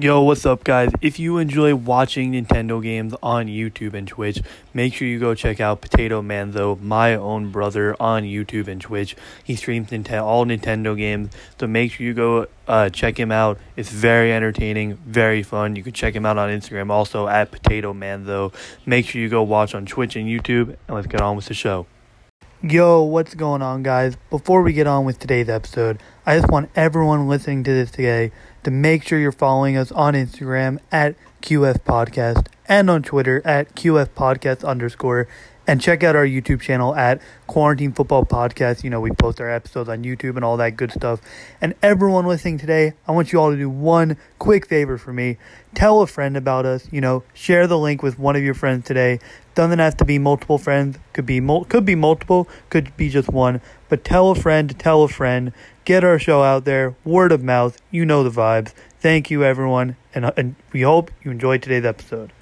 Yo, 0.00 0.20
what's 0.22 0.44
up, 0.44 0.64
guys? 0.64 0.90
If 1.00 1.20
you 1.20 1.38
enjoy 1.38 1.72
watching 1.76 2.32
Nintendo 2.32 2.82
games 2.82 3.14
on 3.22 3.46
YouTube 3.46 3.94
and 3.94 4.08
Twitch, 4.08 4.42
make 4.72 4.92
sure 4.92 5.06
you 5.06 5.20
go 5.20 5.36
check 5.36 5.60
out 5.60 5.82
Potato 5.82 6.20
Man, 6.20 6.50
though, 6.50 6.76
my 6.82 7.14
own 7.14 7.52
brother, 7.52 7.94
on 8.00 8.24
YouTube 8.24 8.66
and 8.66 8.80
Twitch. 8.80 9.14
He 9.44 9.54
streams 9.54 9.90
Nintendo, 9.90 10.24
all 10.24 10.46
Nintendo 10.46 10.96
games, 10.96 11.30
so 11.60 11.68
make 11.68 11.92
sure 11.92 12.04
you 12.04 12.12
go 12.12 12.48
uh, 12.66 12.88
check 12.88 13.20
him 13.20 13.30
out. 13.30 13.60
It's 13.76 13.88
very 13.88 14.32
entertaining, 14.32 14.96
very 14.96 15.44
fun. 15.44 15.76
You 15.76 15.84
can 15.84 15.92
check 15.92 16.12
him 16.12 16.26
out 16.26 16.38
on 16.38 16.50
Instagram 16.50 16.90
also 16.90 17.28
at 17.28 17.52
Potato 17.52 17.94
Man, 17.94 18.24
though. 18.24 18.50
Make 18.84 19.06
sure 19.06 19.20
you 19.20 19.28
go 19.28 19.44
watch 19.44 19.76
on 19.76 19.86
Twitch 19.86 20.16
and 20.16 20.26
YouTube, 20.26 20.70
and 20.88 20.96
let's 20.96 21.06
get 21.06 21.20
on 21.20 21.36
with 21.36 21.46
the 21.46 21.54
show. 21.54 21.86
Yo, 22.62 23.02
what's 23.02 23.34
going 23.34 23.62
on, 23.62 23.84
guys? 23.84 24.16
Before 24.30 24.62
we 24.62 24.72
get 24.72 24.88
on 24.88 25.04
with 25.04 25.20
today's 25.20 25.48
episode, 25.48 26.00
I 26.26 26.38
just 26.38 26.50
want 26.50 26.70
everyone 26.74 27.28
listening 27.28 27.62
to 27.62 27.70
this 27.70 27.90
today 27.90 28.32
to 28.64 28.70
make 28.70 29.06
sure 29.06 29.18
you're 29.18 29.32
following 29.32 29.76
us 29.76 29.92
on 29.92 30.14
Instagram 30.14 30.78
at 30.90 31.14
QF 31.42 31.80
Podcast 31.80 32.46
and 32.66 32.90
on 32.90 33.02
Twitter 33.02 33.42
at 33.44 33.74
QF 33.74 34.08
Podcast 34.08 34.66
underscore. 34.66 35.28
And 35.66 35.80
check 35.80 36.02
out 36.02 36.14
our 36.14 36.26
YouTube 36.26 36.60
channel 36.60 36.94
at 36.94 37.22
Quarantine 37.46 37.92
Football 37.92 38.26
Podcast. 38.26 38.84
You 38.84 38.90
know, 38.90 39.00
we 39.00 39.10
post 39.12 39.40
our 39.40 39.50
episodes 39.50 39.88
on 39.88 40.04
YouTube 40.04 40.36
and 40.36 40.44
all 40.44 40.58
that 40.58 40.76
good 40.76 40.92
stuff. 40.92 41.22
And 41.58 41.74
everyone 41.82 42.26
listening 42.26 42.58
today, 42.58 42.92
I 43.08 43.12
want 43.12 43.32
you 43.32 43.40
all 43.40 43.50
to 43.50 43.56
do 43.56 43.70
one 43.70 44.18
quick 44.38 44.66
favor 44.66 44.98
for 44.98 45.14
me. 45.14 45.38
Tell 45.74 46.02
a 46.02 46.06
friend 46.06 46.36
about 46.36 46.66
us. 46.66 46.86
You 46.92 47.00
know, 47.00 47.22
share 47.32 47.66
the 47.66 47.78
link 47.78 48.02
with 48.02 48.18
one 48.18 48.36
of 48.36 48.42
your 48.42 48.52
friends 48.52 48.84
today. 48.84 49.20
Doesn't 49.54 49.78
have 49.78 49.96
to 49.96 50.04
be 50.04 50.18
multiple 50.18 50.58
friends. 50.58 50.98
Could 51.14 51.24
be 51.24 51.40
mul- 51.40 51.64
could 51.64 51.86
be 51.86 51.94
multiple. 51.94 52.46
Could 52.68 52.94
be 52.98 53.08
just 53.08 53.30
one. 53.30 53.62
But 53.88 54.04
tell 54.04 54.30
a 54.30 54.34
friend 54.34 54.78
tell 54.78 55.02
a 55.02 55.08
friend. 55.08 55.52
Get 55.86 56.04
our 56.04 56.18
show 56.18 56.42
out 56.42 56.66
there. 56.66 56.94
Word 57.04 57.32
of 57.32 57.42
mouth. 57.42 57.80
You 57.90 58.04
know 58.04 58.22
the 58.22 58.30
vibes. 58.30 58.74
Thank 59.00 59.30
you, 59.30 59.44
everyone, 59.44 59.96
and, 60.14 60.24
uh, 60.24 60.32
and 60.36 60.56
we 60.72 60.82
hope 60.82 61.10
you 61.22 61.30
enjoyed 61.30 61.62
today's 61.62 61.84
episode. 61.84 62.32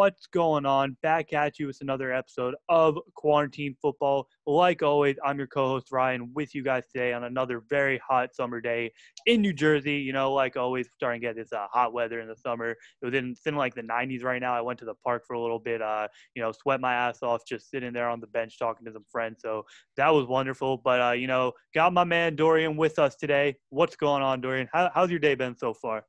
What's 0.00 0.26
going 0.28 0.64
on? 0.64 0.96
Back 1.02 1.34
at 1.34 1.58
you 1.58 1.66
with 1.66 1.82
another 1.82 2.10
episode 2.10 2.54
of 2.70 2.96
Quarantine 3.16 3.76
Football. 3.82 4.28
Like 4.46 4.82
always, 4.82 5.16
I'm 5.22 5.36
your 5.36 5.46
co-host 5.46 5.92
Ryan 5.92 6.30
with 6.32 6.54
you 6.54 6.62
guys 6.62 6.84
today 6.90 7.12
on 7.12 7.24
another 7.24 7.62
very 7.68 7.98
hot 7.98 8.34
summer 8.34 8.62
day 8.62 8.92
in 9.26 9.42
New 9.42 9.52
Jersey. 9.52 9.96
You 9.96 10.14
know, 10.14 10.32
like 10.32 10.56
always, 10.56 10.88
starting 10.94 11.20
to 11.20 11.26
get 11.26 11.36
this 11.36 11.52
uh, 11.52 11.66
hot 11.70 11.92
weather 11.92 12.18
in 12.18 12.28
the 12.28 12.36
summer. 12.36 12.70
It 12.70 13.04
was 13.04 13.12
in, 13.12 13.36
in 13.44 13.56
like 13.56 13.74
the 13.74 13.82
90s 13.82 14.24
right 14.24 14.40
now. 14.40 14.54
I 14.54 14.62
went 14.62 14.78
to 14.78 14.86
the 14.86 14.94
park 15.04 15.24
for 15.26 15.34
a 15.34 15.40
little 15.40 15.58
bit. 15.58 15.82
Uh, 15.82 16.08
you 16.34 16.40
know, 16.40 16.50
sweat 16.50 16.80
my 16.80 16.94
ass 16.94 17.22
off 17.22 17.42
just 17.46 17.68
sitting 17.70 17.92
there 17.92 18.08
on 18.08 18.20
the 18.20 18.26
bench 18.28 18.58
talking 18.58 18.86
to 18.86 18.92
some 18.94 19.04
friends. 19.12 19.42
So 19.42 19.66
that 19.98 20.08
was 20.08 20.24
wonderful. 20.24 20.78
But 20.78 21.02
uh, 21.02 21.12
you 21.12 21.26
know, 21.26 21.52
got 21.74 21.92
my 21.92 22.04
man 22.04 22.36
Dorian 22.36 22.78
with 22.78 22.98
us 22.98 23.16
today. 23.16 23.56
What's 23.68 23.96
going 23.96 24.22
on, 24.22 24.40
Dorian? 24.40 24.66
How, 24.72 24.90
how's 24.94 25.10
your 25.10 25.18
day 25.18 25.34
been 25.34 25.58
so 25.58 25.74
far? 25.74 26.06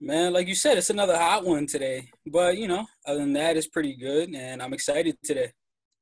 Man, 0.00 0.32
like 0.32 0.48
you 0.48 0.54
said, 0.54 0.76
it's 0.76 0.90
another 0.90 1.16
hot 1.16 1.44
one 1.44 1.66
today. 1.66 2.10
But 2.26 2.56
you 2.56 2.68
know, 2.68 2.86
other 3.06 3.20
than 3.20 3.32
that, 3.34 3.56
it's 3.56 3.68
pretty 3.68 3.96
good, 3.96 4.34
and 4.34 4.62
I'm 4.62 4.72
excited 4.72 5.16
today. 5.24 5.52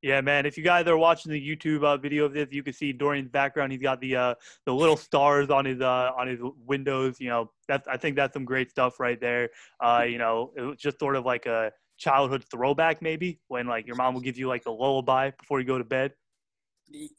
Yeah, 0.02 0.20
man. 0.20 0.46
If 0.46 0.58
you 0.58 0.64
guys 0.64 0.88
are 0.88 0.96
watching 0.96 1.30
the 1.30 1.40
YouTube 1.40 1.84
uh, 1.84 1.96
video 1.96 2.24
of 2.24 2.34
this, 2.34 2.48
you 2.50 2.64
can 2.64 2.72
see 2.72 2.92
Dorian's 2.92 3.28
background. 3.28 3.70
He's 3.70 3.80
got 3.80 4.00
the 4.00 4.16
uh, 4.16 4.34
the 4.66 4.74
little 4.74 4.96
stars 4.96 5.48
on 5.48 5.64
his 5.64 5.80
uh, 5.80 6.10
on 6.18 6.26
his 6.26 6.40
windows. 6.66 7.20
You 7.20 7.28
know, 7.28 7.50
that's 7.68 7.86
I 7.86 7.96
think 7.96 8.16
that's 8.16 8.34
some 8.34 8.44
great 8.44 8.68
stuff 8.68 8.98
right 8.98 9.20
there. 9.20 9.50
Uh, 9.80 10.04
you 10.08 10.18
know, 10.18 10.52
it 10.56 10.62
was 10.62 10.78
just 10.78 10.98
sort 10.98 11.14
of 11.14 11.24
like 11.24 11.46
a 11.46 11.70
childhood 11.98 12.44
throwback, 12.50 13.00
maybe 13.00 13.38
when 13.46 13.68
like 13.68 13.86
your 13.86 13.94
mom 13.94 14.14
will 14.14 14.20
give 14.20 14.36
you 14.36 14.48
like 14.48 14.64
the 14.64 14.72
lullaby 14.72 15.30
before 15.38 15.60
you 15.60 15.66
go 15.66 15.78
to 15.78 15.84
bed. 15.84 16.12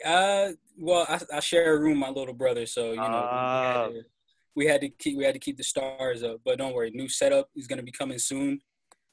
Uh, 0.06 0.50
well, 0.78 1.06
I, 1.08 1.22
I 1.38 1.40
share 1.40 1.76
a 1.76 1.80
room 1.80 2.00
with 2.00 2.00
my 2.00 2.10
little 2.10 2.34
brother, 2.34 2.66
so 2.66 2.92
you 2.92 2.98
know, 2.98 3.94
we, 4.56 4.66
had 4.66 4.82
to, 4.82 4.90
keep 4.90 5.18
we 5.18 5.24
had 5.24 5.34
to 5.34 5.40
keep 5.40 5.58
the 5.58 5.64
stars 5.64 6.24
up. 6.24 6.42
But 6.46 6.58
don't 6.58 6.74
worry, 6.74 6.92
new 6.92 7.10
setup 7.10 7.50
is 7.56 7.68
gonna 7.68 7.84
be 7.84 7.92
coming 7.92 8.20
soon. 8.20 8.60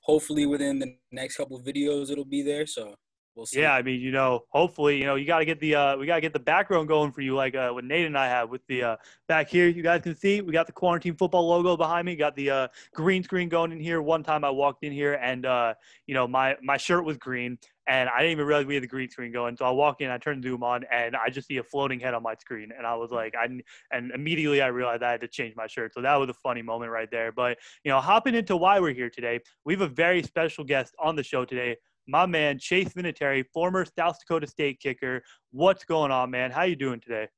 Hopefully, 0.02 0.46
within 0.46 0.78
the 0.78 0.96
next 1.12 1.36
couple 1.36 1.60
videos, 1.62 2.10
it'll 2.10 2.24
be 2.24 2.42
there. 2.42 2.66
So 2.66 2.94
we'll 3.34 3.46
see. 3.46 3.60
Yeah, 3.60 3.74
I 3.74 3.82
mean, 3.82 4.00
you 4.00 4.12
know, 4.12 4.44
hopefully, 4.50 4.98
you 4.98 5.04
know, 5.04 5.14
you 5.14 5.26
got 5.26 5.38
to 5.38 5.44
get 5.44 5.60
the 5.60 5.74
uh, 5.74 5.96
we 5.96 6.06
got 6.06 6.16
to 6.16 6.20
get 6.20 6.32
the 6.32 6.38
background 6.38 6.88
going 6.88 7.12
for 7.12 7.20
you, 7.20 7.34
like 7.34 7.54
uh, 7.54 7.70
what 7.70 7.84
Nate 7.84 8.06
and 8.06 8.16
I 8.16 8.26
have 8.28 8.50
with 8.50 8.60
the 8.68 8.82
uh, 8.82 8.96
back 9.28 9.48
here. 9.48 9.68
You 9.68 9.82
guys 9.82 10.02
can 10.02 10.16
see 10.16 10.40
we 10.40 10.52
got 10.52 10.66
the 10.66 10.72
quarantine 10.72 11.16
football 11.16 11.48
logo 11.48 11.76
behind 11.76 12.06
me. 12.06 12.16
Got 12.16 12.36
the 12.36 12.50
uh, 12.50 12.68
green 12.94 13.22
screen 13.22 13.48
going 13.48 13.72
in 13.72 13.80
here. 13.80 14.02
One 14.02 14.22
time 14.22 14.44
I 14.44 14.50
walked 14.50 14.84
in 14.84 14.92
here 14.92 15.14
and 15.14 15.46
uh, 15.46 15.74
you 16.06 16.14
know 16.14 16.26
my 16.26 16.56
my 16.62 16.76
shirt 16.76 17.04
was 17.04 17.16
green, 17.16 17.58
and 17.90 18.08
I 18.08 18.18
didn't 18.18 18.32
even 18.32 18.46
realize 18.46 18.66
we 18.66 18.74
had 18.74 18.84
the 18.84 18.88
green 18.88 19.10
screen 19.10 19.32
going. 19.32 19.56
So 19.56 19.64
I 19.64 19.70
walk 19.70 20.00
in, 20.00 20.10
I 20.10 20.18
turn 20.18 20.40
Zoom 20.40 20.62
on, 20.62 20.84
and 20.92 21.16
I 21.16 21.28
just 21.28 21.48
see 21.48 21.56
a 21.56 21.62
floating 21.64 21.98
head 21.98 22.14
on 22.14 22.22
my 22.22 22.36
screen, 22.36 22.70
and 22.76 22.86
I 22.86 22.94
was 22.94 23.10
like, 23.10 23.34
I 23.34 23.48
and 23.90 24.12
immediately 24.12 24.62
I 24.62 24.68
realized 24.68 25.02
I 25.02 25.10
had 25.10 25.20
to 25.22 25.28
change 25.28 25.56
my 25.56 25.66
shirt. 25.66 25.92
So 25.92 26.00
that 26.00 26.14
was 26.14 26.30
a 26.30 26.34
funny 26.34 26.62
moment 26.62 26.92
right 26.92 27.10
there. 27.10 27.32
But 27.32 27.58
you 27.84 27.90
know, 27.90 28.00
hopping 28.00 28.36
into 28.36 28.56
why 28.56 28.78
we're 28.78 28.94
here 28.94 29.10
today, 29.10 29.40
we 29.64 29.74
have 29.74 29.80
a 29.80 29.88
very 29.88 30.22
special 30.22 30.62
guest 30.62 30.94
on 31.00 31.16
the 31.16 31.24
show 31.24 31.44
today 31.44 31.76
my 32.06 32.26
man 32.26 32.58
Chase 32.58 32.92
Vinatieri, 32.92 33.44
former 33.52 33.84
South 33.84 34.18
Dakota 34.20 34.46
State 34.46 34.80
kicker. 34.80 35.22
What's 35.50 35.84
going 35.84 36.10
on, 36.10 36.30
man? 36.30 36.50
How 36.50 36.62
you 36.62 36.76
doing 36.76 37.00
today? 37.00 37.28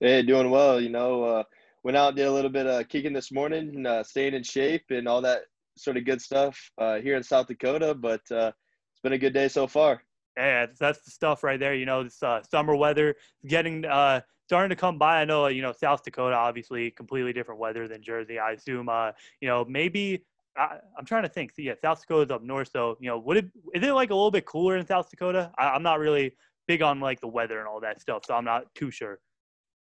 Hey, 0.00 0.22
doing 0.22 0.50
well. 0.50 0.80
You 0.80 0.90
know, 0.90 1.22
uh, 1.22 1.42
went 1.84 1.96
out 1.96 2.16
did 2.16 2.26
a 2.26 2.32
little 2.32 2.50
bit 2.50 2.66
of 2.66 2.88
kicking 2.88 3.12
this 3.12 3.32
morning, 3.32 3.76
and, 3.76 3.86
uh, 3.86 4.02
staying 4.02 4.34
in 4.34 4.42
shape 4.42 4.84
and 4.90 5.06
all 5.06 5.20
that 5.22 5.42
sort 5.76 5.96
of 5.96 6.04
good 6.04 6.20
stuff 6.20 6.58
uh, 6.78 6.96
here 6.96 7.16
in 7.16 7.22
South 7.22 7.46
Dakota. 7.46 7.94
But 7.94 8.20
uh, 8.30 8.52
it's 8.98 9.02
been 9.04 9.12
a 9.12 9.18
good 9.18 9.32
day 9.32 9.46
so 9.46 9.68
far. 9.68 10.02
Yeah, 10.36 10.66
that's 10.78 11.02
the 11.02 11.12
stuff 11.12 11.44
right 11.44 11.60
there. 11.60 11.72
You 11.72 11.86
know, 11.86 12.02
this 12.02 12.20
uh, 12.20 12.42
summer 12.42 12.74
weather 12.74 13.14
getting 13.46 13.84
uh, 13.84 14.22
starting 14.48 14.70
to 14.70 14.76
come 14.76 14.98
by. 14.98 15.20
I 15.20 15.24
know, 15.24 15.46
you 15.46 15.62
know, 15.62 15.72
South 15.72 16.02
Dakota 16.02 16.34
obviously 16.34 16.90
completely 16.90 17.32
different 17.32 17.60
weather 17.60 17.86
than 17.86 18.02
Jersey. 18.02 18.40
I 18.40 18.52
assume, 18.52 18.88
uh, 18.88 19.12
you 19.40 19.46
know, 19.46 19.64
maybe 19.68 20.24
I, 20.56 20.78
I'm 20.98 21.04
trying 21.04 21.22
to 21.22 21.28
think. 21.28 21.52
Yeah, 21.56 21.74
South 21.80 22.00
Dakota's 22.00 22.32
up 22.32 22.42
north, 22.42 22.70
so 22.72 22.96
you 22.98 23.08
know, 23.08 23.18
would 23.18 23.36
it 23.36 23.46
is 23.72 23.84
it 23.84 23.92
like 23.92 24.10
a 24.10 24.14
little 24.14 24.32
bit 24.32 24.46
cooler 24.46 24.76
in 24.76 24.84
South 24.84 25.08
Dakota? 25.08 25.52
I, 25.56 25.68
I'm 25.68 25.84
not 25.84 26.00
really 26.00 26.34
big 26.66 26.82
on 26.82 26.98
like 26.98 27.20
the 27.20 27.28
weather 27.28 27.60
and 27.60 27.68
all 27.68 27.80
that 27.80 28.00
stuff, 28.00 28.24
so 28.26 28.34
I'm 28.34 28.44
not 28.44 28.64
too 28.74 28.90
sure. 28.90 29.20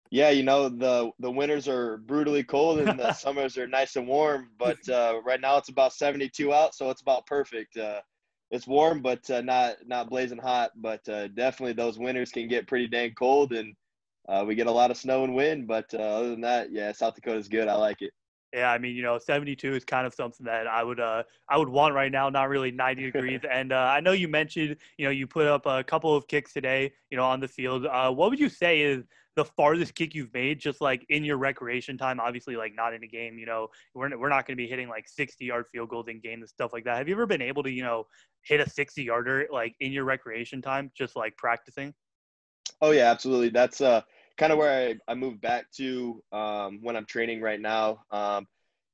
Yeah, 0.09 0.31
you 0.31 0.41
know 0.41 0.69
the 0.69 1.11
the 1.19 1.29
winters 1.29 1.67
are 1.67 1.97
brutally 1.97 2.43
cold 2.43 2.79
and 2.79 2.99
the 2.99 3.13
summers 3.25 3.59
are 3.59 3.67
nice 3.67 3.95
and 3.95 4.07
warm. 4.07 4.49
But 4.57 4.89
uh, 4.89 5.21
right 5.23 5.39
now 5.39 5.57
it's 5.57 5.69
about 5.69 5.93
72 5.93 6.51
out, 6.51 6.73
so 6.73 6.89
it's 6.89 7.01
about 7.01 7.27
perfect. 7.27 7.77
Uh, 7.77 8.01
it's 8.53 8.67
warm, 8.67 9.01
but 9.01 9.27
uh, 9.31 9.41
not 9.41 9.77
not 9.85 10.09
blazing 10.09 10.37
hot. 10.37 10.71
But 10.75 11.07
uh, 11.09 11.27
definitely 11.29 11.73
those 11.73 11.97
winters 11.97 12.31
can 12.31 12.47
get 12.47 12.67
pretty 12.67 12.87
dang 12.87 13.13
cold, 13.15 13.51
and 13.51 13.75
uh, 14.29 14.45
we 14.47 14.53
get 14.53 14.67
a 14.67 14.71
lot 14.71 14.91
of 14.91 14.97
snow 14.97 15.23
and 15.23 15.33
wind. 15.33 15.67
But 15.67 15.91
uh, 15.93 15.97
other 15.97 16.29
than 16.29 16.41
that, 16.41 16.71
yeah, 16.71 16.91
South 16.91 17.15
Dakota's 17.15 17.47
good. 17.47 17.67
I 17.67 17.73
like 17.73 18.01
it. 18.03 18.11
Yeah, 18.53 18.71
I 18.71 18.77
mean, 18.77 18.95
you 18.95 19.01
know, 19.01 19.17
72 19.17 19.73
is 19.73 19.83
kind 19.83 20.05
of 20.05 20.13
something 20.13 20.45
that 20.45 20.67
I 20.67 20.83
would 20.83 20.99
uh 20.99 21.23
I 21.49 21.57
would 21.57 21.69
want 21.69 21.95
right 21.95 22.11
now, 22.11 22.29
not 22.29 22.49
really 22.49 22.69
90 22.69 23.03
degrees. 23.11 23.41
and 23.49 23.73
uh, 23.73 23.77
I 23.77 23.99
know 23.99 24.11
you 24.11 24.27
mentioned, 24.27 24.77
you 24.97 25.05
know, 25.05 25.11
you 25.11 25.25
put 25.25 25.47
up 25.47 25.65
a 25.65 25.83
couple 25.83 26.15
of 26.15 26.27
kicks 26.27 26.53
today, 26.53 26.93
you 27.09 27.17
know, 27.17 27.25
on 27.25 27.39
the 27.39 27.47
field. 27.47 27.87
Uh, 27.87 28.11
what 28.11 28.29
would 28.29 28.39
you 28.39 28.49
say 28.49 28.81
is 28.81 29.05
the 29.35 29.45
farthest 29.45 29.95
kick 29.95 30.13
you've 30.13 30.33
made 30.33 30.59
just 30.59 30.81
like 30.81 31.05
in 31.09 31.23
your 31.23 31.37
recreation 31.37 31.97
time? 31.97 32.19
Obviously, 32.19 32.55
like 32.55 32.75
not 32.75 32.93
in 32.93 33.03
a 33.03 33.07
game, 33.07 33.37
you 33.37 33.45
know, 33.45 33.69
we're 33.93 34.17
we're 34.17 34.29
not 34.29 34.45
going 34.45 34.57
to 34.57 34.63
be 34.63 34.67
hitting 34.67 34.89
like 34.89 35.07
60 35.07 35.43
yard 35.45 35.65
field 35.71 35.89
goals 35.89 36.07
in 36.07 36.19
games 36.19 36.41
and 36.41 36.49
stuff 36.49 36.73
like 36.73 36.85
that. 36.85 36.97
Have 36.97 37.07
you 37.07 37.15
ever 37.15 37.25
been 37.25 37.41
able 37.41 37.63
to, 37.63 37.71
you 37.71 37.83
know, 37.83 38.07
hit 38.43 38.59
a 38.59 38.69
60 38.69 39.03
yarder 39.03 39.47
like 39.51 39.75
in 39.79 39.91
your 39.91 40.03
recreation 40.03 40.61
time, 40.61 40.91
just 40.97 41.15
like 41.15 41.35
practicing? 41.37 41.93
Oh 42.81 42.91
yeah, 42.91 43.09
absolutely. 43.11 43.49
That's 43.49 43.81
uh 43.81 44.01
kind 44.37 44.51
of 44.51 44.57
where 44.57 44.89
I, 44.89 45.11
I 45.11 45.15
moved 45.15 45.41
back 45.41 45.71
to 45.77 46.21
um, 46.31 46.79
when 46.81 46.95
I'm 46.95 47.05
training 47.05 47.41
right 47.41 47.59
now. 47.59 47.99
Um, 48.11 48.47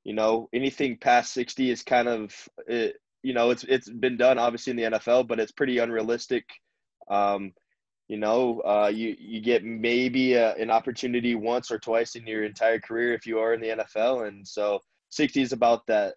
you 0.04 0.14
know, 0.14 0.50
anything 0.54 0.98
past 0.98 1.34
60 1.34 1.72
is 1.72 1.84
kind 1.84 2.08
of 2.08 2.34
it, 2.68 2.96
you 3.22 3.34
know, 3.34 3.50
it's 3.52 3.64
it's 3.64 3.90
been 3.90 4.18
done 4.18 4.40
obviously 4.40 4.72
in 4.72 4.78
the 4.78 4.98
NFL, 4.98 5.28
but 5.28 5.40
it's 5.40 5.52
pretty 5.52 5.78
unrealistic. 5.78 6.46
Um, 7.10 7.54
you 8.10 8.18
know, 8.18 8.60
uh, 8.62 8.92
you 8.94 9.16
you 9.20 9.40
get 9.40 9.64
maybe 9.64 10.34
a, 10.34 10.56
an 10.56 10.72
opportunity 10.72 11.36
once 11.36 11.70
or 11.70 11.78
twice 11.78 12.16
in 12.16 12.26
your 12.26 12.44
entire 12.44 12.80
career 12.80 13.14
if 13.14 13.28
you 13.28 13.38
are 13.40 13.54
in 13.54 13.62
the 13.62 13.68
NFL, 13.68 14.28
and 14.28 14.46
so 14.46 14.80
60 15.12 15.42
is 15.44 15.54
about 15.54 15.86
that 15.88 16.16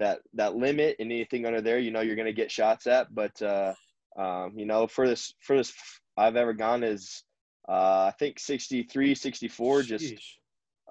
that 0.00 0.18
that 0.34 0.56
limit, 0.56 0.96
and 0.98 1.12
anything 1.12 1.46
under 1.46 1.60
there, 1.60 1.78
you 1.78 1.92
know, 1.92 2.00
you're 2.00 2.16
going 2.16 2.26
to 2.26 2.32
get 2.32 2.50
shots 2.50 2.88
at. 2.88 3.14
But 3.14 3.40
uh, 3.40 3.72
um, 4.18 4.52
you 4.56 4.66
know, 4.66 4.88
furthest 4.88 5.36
furthest 5.40 5.74
I've 6.16 6.34
ever 6.34 6.52
gone 6.52 6.82
is 6.82 7.22
uh, 7.68 8.10
I 8.10 8.14
think 8.18 8.40
63, 8.40 9.14
64. 9.14 9.82
Just 9.82 10.14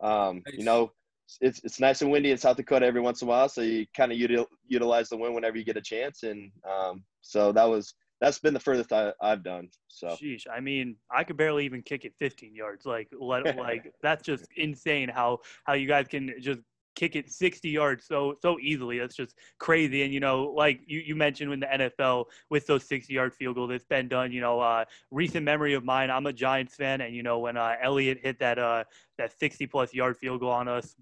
um, 0.02 0.44
Nice. 0.48 0.58
you 0.58 0.64
know, 0.64 0.94
it's 1.42 1.60
it's 1.66 1.82
nice 1.82 2.02
and 2.02 2.10
windy 2.10 2.32
in 2.32 2.38
South 2.38 2.56
Dakota 2.56 2.86
every 2.86 3.02
once 3.02 3.22
in 3.22 3.28
a 3.28 3.30
while, 3.30 3.50
so 3.50 3.60
you 3.60 3.86
kind 3.94 4.14
of 4.14 4.18
util, 4.18 4.46
utilize 4.66 5.10
the 5.10 5.18
wind 5.18 5.36
whenever 5.36 5.58
you 5.58 5.66
get 5.66 5.76
a 5.76 5.82
chance, 5.82 6.24
and 6.24 6.52
um, 6.66 7.04
so 7.20 7.52
that 7.52 7.66
was 7.66 7.94
that's 8.20 8.40
been 8.40 8.54
the 8.54 8.60
furthest 8.60 8.92
I, 8.92 9.14
I've 9.22 9.44
done. 9.44 9.70
So 9.88 10.16
Sheesh. 10.22 10.46
I 10.52 10.60
mean, 10.60 10.96
I 11.12 11.24
could 11.24 11.38
barely 11.38 11.66
even 11.66 11.82
kick 11.82 12.06
it 12.06 12.14
15 12.18 12.56
yards. 12.56 12.86
Like, 12.86 13.10
let, 13.20 13.58
like 13.58 13.94
that's 14.02 14.24
just 14.24 14.46
insane 14.56 15.10
how 15.10 15.40
how 15.66 15.74
you 15.74 15.88
guys 15.88 16.08
can 16.08 16.34
just 16.40 16.62
kick 16.98 17.16
it 17.16 17.32
60 17.32 17.70
yards 17.70 18.06
so 18.06 18.36
so 18.42 18.60
easily. 18.60 19.00
That's 19.00 19.16
just 19.16 19.36
crazy. 19.60 20.02
And 20.02 20.14
you 20.14 20.20
know, 20.20 20.46
like 20.46 20.82
you, 20.88 21.00
you 21.00 21.16
mentioned 21.16 21.54
in 21.54 21.60
the 21.60 21.68
NFL 21.68 22.26
with 22.50 22.66
those 22.66 22.84
60 22.86 23.14
yard 23.14 23.34
field 23.36 23.56
goals, 23.56 23.72
it's 23.72 23.86
been 23.86 24.08
done. 24.08 24.32
You 24.32 24.42
know, 24.42 24.60
uh, 24.60 24.86
recent 25.12 25.46
memory 25.46 25.76
of 25.76 25.86
mine. 25.86 26.10
I'm 26.10 26.26
a 26.26 26.34
Giants 26.34 26.76
fan, 26.76 27.02
and 27.02 27.16
you 27.16 27.24
know 27.24 27.40
when 27.40 27.56
uh, 27.56 27.76
Elliott 27.82 28.20
hit 28.24 28.40
that 28.40 28.58
uh, 28.58 28.84
that 29.18 29.38
60 29.40 29.68
plus 29.68 29.94
yard 29.94 30.18
field 30.18 30.40
goal 30.40 30.52
on 30.52 30.68
us, 30.68 30.96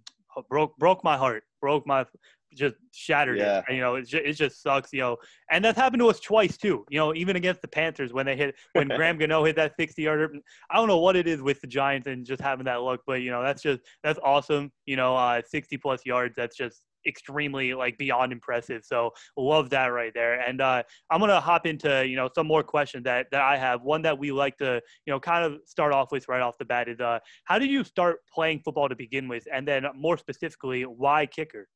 broke 0.49 0.77
broke 0.77 1.03
my 1.03 1.17
heart, 1.17 1.45
broke 1.61 1.87
my 1.87 2.05
just 2.53 2.75
shattered 2.93 3.37
yeah. 3.37 3.61
it. 3.67 3.73
You 3.73 3.81
know, 3.81 3.95
it 3.95 4.07
just, 4.07 4.25
it 4.25 4.33
just 4.33 4.61
sucks, 4.61 4.93
you 4.93 4.99
know. 4.99 5.17
And 5.51 5.63
that's 5.63 5.77
happened 5.77 6.01
to 6.01 6.09
us 6.09 6.19
twice 6.19 6.57
too. 6.57 6.85
You 6.89 6.99
know, 6.99 7.13
even 7.13 7.35
against 7.35 7.61
the 7.61 7.67
Panthers 7.67 8.13
when 8.13 8.25
they 8.25 8.35
hit 8.35 8.55
when 8.73 8.87
Graham 8.95 9.17
Gano 9.17 9.43
hit 9.43 9.55
that 9.57 9.75
60 9.77 10.01
yarder. 10.01 10.33
I 10.69 10.77
don't 10.77 10.87
know 10.87 10.99
what 10.99 11.15
it 11.15 11.27
is 11.27 11.41
with 11.41 11.61
the 11.61 11.67
Giants 11.67 12.07
and 12.07 12.25
just 12.25 12.41
having 12.41 12.65
that 12.65 12.81
luck, 12.81 13.01
but 13.05 13.21
you 13.21 13.31
know, 13.31 13.43
that's 13.43 13.61
just 13.61 13.81
that's 14.03 14.19
awesome. 14.23 14.71
You 14.85 14.95
know, 14.95 15.15
uh, 15.15 15.41
60 15.45 15.77
plus 15.77 16.05
yards. 16.05 16.35
That's 16.35 16.55
just 16.55 16.81
extremely 17.07 17.73
like 17.73 17.97
beyond 17.97 18.31
impressive. 18.31 18.83
So 18.83 19.11
love 19.37 19.69
that 19.71 19.87
right 19.87 20.11
there. 20.13 20.39
And 20.39 20.61
uh, 20.61 20.83
I'm 21.09 21.19
gonna 21.19 21.39
hop 21.39 21.65
into 21.65 22.05
you 22.07 22.15
know 22.15 22.29
some 22.33 22.47
more 22.47 22.63
questions 22.63 23.03
that 23.05 23.27
that 23.31 23.41
I 23.41 23.57
have. 23.57 23.83
One 23.83 24.01
that 24.03 24.17
we 24.17 24.31
like 24.31 24.57
to 24.57 24.81
you 25.05 25.13
know 25.13 25.19
kind 25.19 25.45
of 25.45 25.59
start 25.65 25.93
off 25.93 26.11
with 26.11 26.27
right 26.27 26.41
off 26.41 26.57
the 26.57 26.65
bat 26.65 26.89
is 26.89 26.99
uh, 26.99 27.19
how 27.45 27.59
did 27.59 27.69
you 27.69 27.83
start 27.83 28.17
playing 28.33 28.61
football 28.63 28.89
to 28.89 28.95
begin 28.95 29.27
with, 29.27 29.47
and 29.51 29.67
then 29.67 29.85
more 29.95 30.17
specifically, 30.17 30.83
why 30.83 31.25
kicker? 31.25 31.67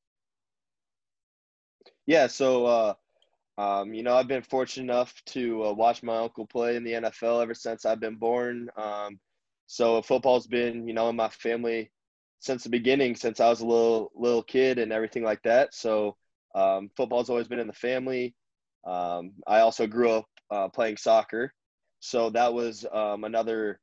Yeah, 2.09 2.25
so 2.25 2.65
uh, 2.65 2.93
um, 3.59 3.93
you 3.93 4.01
know, 4.01 4.15
I've 4.15 4.27
been 4.27 4.41
fortunate 4.41 4.91
enough 4.91 5.13
to 5.27 5.63
uh, 5.65 5.73
watch 5.73 6.01
my 6.01 6.17
uncle 6.17 6.47
play 6.47 6.75
in 6.75 6.83
the 6.83 6.93
NFL 6.93 7.39
ever 7.39 7.53
since 7.53 7.85
I've 7.85 7.99
been 7.99 8.15
born. 8.15 8.67
Um, 8.75 9.19
so 9.67 10.01
football's 10.01 10.47
been, 10.47 10.87
you 10.87 10.95
know, 10.95 11.09
in 11.09 11.15
my 11.15 11.29
family 11.29 11.91
since 12.39 12.63
the 12.63 12.69
beginning, 12.71 13.15
since 13.15 13.39
I 13.39 13.47
was 13.47 13.61
a 13.61 13.67
little 13.67 14.11
little 14.15 14.41
kid 14.41 14.79
and 14.79 14.91
everything 14.91 15.21
like 15.23 15.43
that. 15.43 15.75
So 15.75 16.17
um, 16.55 16.89
football's 16.97 17.29
always 17.29 17.47
been 17.47 17.59
in 17.59 17.67
the 17.67 17.73
family. 17.73 18.33
Um, 18.87 19.33
I 19.45 19.59
also 19.59 19.85
grew 19.85 20.09
up 20.09 20.25
uh, 20.49 20.69
playing 20.69 20.97
soccer, 20.97 21.53
so 21.99 22.31
that 22.31 22.55
was 22.55 22.87
um, 22.91 23.23
another 23.23 23.79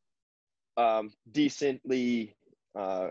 um, 0.76 1.12
decently 1.30 2.34
uh, 2.74 3.10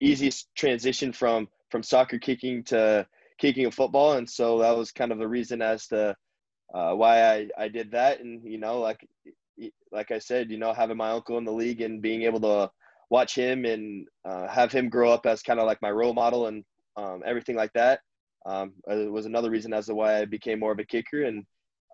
easiest 0.00 0.54
transition 0.54 1.12
from 1.12 1.48
from 1.68 1.82
soccer 1.82 2.20
kicking 2.20 2.62
to 2.66 3.08
kicking 3.40 3.66
a 3.66 3.70
football, 3.70 4.12
and 4.12 4.28
so 4.28 4.58
that 4.58 4.76
was 4.76 4.92
kind 4.92 5.12
of 5.12 5.18
the 5.18 5.28
reason 5.28 5.62
as 5.62 5.86
to 5.88 6.16
uh, 6.74 6.92
why 6.92 7.22
I, 7.24 7.48
I 7.58 7.68
did 7.68 7.90
that. 7.92 8.20
And 8.20 8.44
you 8.44 8.58
know, 8.58 8.80
like 8.80 9.06
like 9.92 10.10
I 10.10 10.18
said, 10.18 10.50
you 10.50 10.58
know, 10.58 10.72
having 10.72 10.96
my 10.96 11.10
uncle 11.10 11.38
in 11.38 11.44
the 11.44 11.52
league 11.52 11.80
and 11.80 12.00
being 12.00 12.22
able 12.22 12.40
to 12.40 12.70
watch 13.10 13.34
him 13.34 13.64
and 13.64 14.06
uh, 14.24 14.46
have 14.46 14.70
him 14.70 14.88
grow 14.88 15.10
up 15.10 15.26
as 15.26 15.42
kind 15.42 15.58
of 15.58 15.66
like 15.66 15.82
my 15.82 15.90
role 15.90 16.14
model 16.14 16.46
and 16.46 16.64
um, 16.96 17.22
everything 17.26 17.56
like 17.56 17.72
that 17.72 18.00
um, 18.46 18.72
it 18.88 19.10
was 19.10 19.26
another 19.26 19.50
reason 19.50 19.72
as 19.72 19.86
to 19.86 19.94
why 19.94 20.20
I 20.20 20.24
became 20.24 20.60
more 20.60 20.72
of 20.72 20.78
a 20.78 20.84
kicker. 20.84 21.24
And 21.24 21.44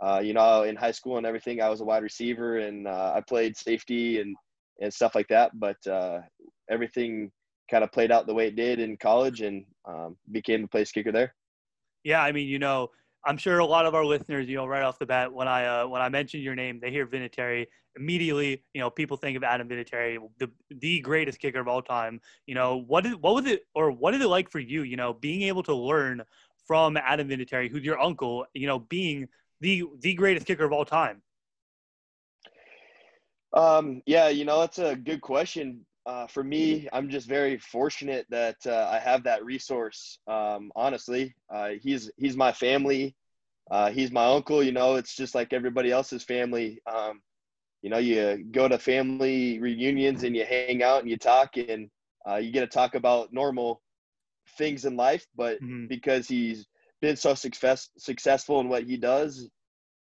uh, 0.02 0.20
you 0.22 0.34
know, 0.34 0.62
in 0.62 0.76
high 0.76 0.90
school 0.92 1.16
and 1.16 1.26
everything, 1.26 1.60
I 1.60 1.68
was 1.68 1.80
a 1.80 1.84
wide 1.84 2.02
receiver 2.02 2.58
and 2.58 2.86
uh, 2.86 3.14
I 3.16 3.22
played 3.22 3.56
safety 3.56 4.20
and 4.20 4.36
and 4.80 4.92
stuff 4.92 5.14
like 5.14 5.28
that. 5.28 5.52
But 5.54 5.84
uh, 5.86 6.20
everything 6.70 7.30
kind 7.70 7.82
of 7.82 7.92
played 7.92 8.12
out 8.12 8.26
the 8.26 8.34
way 8.34 8.48
it 8.48 8.56
did 8.56 8.78
in 8.78 8.96
college 8.96 9.40
and 9.40 9.64
um, 9.86 10.16
became 10.30 10.62
the 10.62 10.68
place 10.68 10.90
kicker 10.90 11.12
there. 11.12 11.34
Yeah, 12.04 12.22
I 12.22 12.32
mean, 12.32 12.48
you 12.48 12.58
know, 12.58 12.90
I'm 13.24 13.36
sure 13.36 13.58
a 13.58 13.66
lot 13.66 13.86
of 13.86 13.94
our 13.94 14.04
listeners, 14.04 14.48
you 14.48 14.56
know, 14.56 14.66
right 14.66 14.82
off 14.82 14.98
the 14.98 15.06
bat, 15.06 15.32
when 15.32 15.48
I 15.48 15.66
uh, 15.66 15.86
when 15.88 16.00
I 16.00 16.08
mentioned 16.08 16.42
your 16.42 16.54
name, 16.54 16.78
they 16.80 16.90
hear 16.90 17.06
Vinatieri 17.06 17.66
immediately. 17.96 18.62
You 18.72 18.80
know, 18.80 18.90
people 18.90 19.16
think 19.16 19.36
of 19.36 19.42
Adam 19.42 19.68
Vinatieri, 19.68 20.18
the 20.38 20.48
the 20.70 21.00
greatest 21.00 21.40
kicker 21.40 21.60
of 21.60 21.66
all 21.66 21.82
time. 21.82 22.20
You 22.46 22.54
know, 22.54 22.76
what 22.86 23.04
is 23.04 23.16
what 23.16 23.34
was 23.34 23.46
it 23.46 23.62
or 23.74 23.90
what 23.90 24.14
is 24.14 24.20
it 24.20 24.28
like 24.28 24.50
for 24.50 24.60
you? 24.60 24.82
You 24.82 24.96
know, 24.96 25.12
being 25.12 25.42
able 25.42 25.64
to 25.64 25.74
learn 25.74 26.22
from 26.66 26.96
Adam 26.96 27.28
Vinatieri, 27.28 27.70
who's 27.70 27.84
your 27.84 28.00
uncle. 28.00 28.46
You 28.54 28.68
know, 28.68 28.78
being 28.78 29.28
the 29.60 29.84
the 30.00 30.14
greatest 30.14 30.46
kicker 30.46 30.64
of 30.64 30.72
all 30.72 30.84
time. 30.84 31.22
Um, 33.52 34.02
yeah, 34.06 34.28
you 34.28 34.44
know, 34.44 34.60
that's 34.60 34.78
a 34.78 34.94
good 34.94 35.20
question 35.20 35.84
uh, 36.06 36.26
for 36.28 36.44
me, 36.44 36.88
I'm 36.92 37.10
just 37.10 37.28
very 37.28 37.58
fortunate 37.58 38.26
that 38.30 38.56
uh, 38.64 38.88
I 38.90 38.98
have 39.00 39.24
that 39.24 39.44
resource. 39.44 40.20
Um, 40.28 40.70
honestly, 40.76 41.34
uh, 41.52 41.70
he's 41.82 42.10
he's 42.16 42.36
my 42.36 42.52
family. 42.52 43.16
Uh, 43.68 43.90
he's 43.90 44.12
my 44.12 44.24
uncle. 44.26 44.62
You 44.62 44.70
know, 44.70 44.94
it's 44.94 45.16
just 45.16 45.34
like 45.34 45.52
everybody 45.52 45.90
else's 45.90 46.22
family. 46.22 46.80
Um, 46.86 47.22
you 47.82 47.90
know, 47.90 47.98
you 47.98 48.44
go 48.52 48.68
to 48.68 48.78
family 48.78 49.58
reunions 49.58 50.22
and 50.22 50.36
you 50.36 50.44
hang 50.44 50.82
out 50.82 51.00
and 51.00 51.10
you 51.10 51.16
talk 51.16 51.56
and 51.56 51.90
uh, 52.28 52.36
you 52.36 52.52
get 52.52 52.60
to 52.60 52.68
talk 52.68 52.94
about 52.94 53.32
normal 53.32 53.82
things 54.56 54.84
in 54.84 54.96
life. 54.96 55.26
But 55.36 55.60
mm-hmm. 55.60 55.86
because 55.88 56.28
he's 56.28 56.66
been 57.02 57.16
so 57.16 57.34
success 57.34 57.90
successful 57.98 58.60
in 58.60 58.68
what 58.68 58.84
he 58.84 58.96
does, 58.96 59.48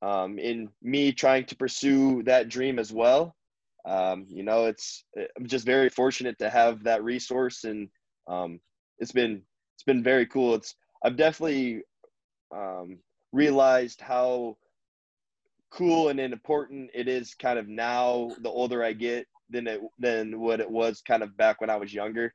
um, 0.01 0.39
in 0.39 0.69
me 0.81 1.11
trying 1.11 1.45
to 1.47 1.57
pursue 1.57 2.23
that 2.23 2.49
dream 2.49 2.79
as 2.79 2.93
well, 2.93 3.35
um, 3.89 4.27
you 4.29 4.43
know, 4.43 4.67
it's 4.67 5.05
I'm 5.17 5.47
just 5.47 5.65
very 5.65 5.89
fortunate 5.89 6.39
to 6.41 6.51
have 6.51 6.85
that 6.85 7.03
resource, 7.03 7.65
and 7.65 7.89
um, 8.27 8.61
it's 8.99 9.13
been 9.13 9.43
it's 9.75 9.83
been 9.85 10.03
very 10.03 10.27
cool. 10.27 10.55
It's 10.55 10.75
I've 11.03 11.17
definitely 11.17 11.83
um, 12.55 12.99
realized 13.33 14.01
how 14.01 14.59
cool 15.71 16.09
and 16.09 16.21
important 16.21 16.91
it 16.95 17.09
is 17.09 17.35
kind 17.35 17.59
of 17.59 17.69
now 17.69 18.31
the 18.41 18.51
older 18.51 18.85
I 18.85 18.93
get 18.93 19.27
than 19.49 19.67
it 19.67 19.81
than 19.99 20.39
what 20.39 20.61
it 20.61 20.71
was 20.71 21.01
kind 21.01 21.23
of 21.23 21.37
back 21.39 21.61
when 21.61 21.71
I 21.71 21.77
was 21.77 21.95
younger. 21.95 22.35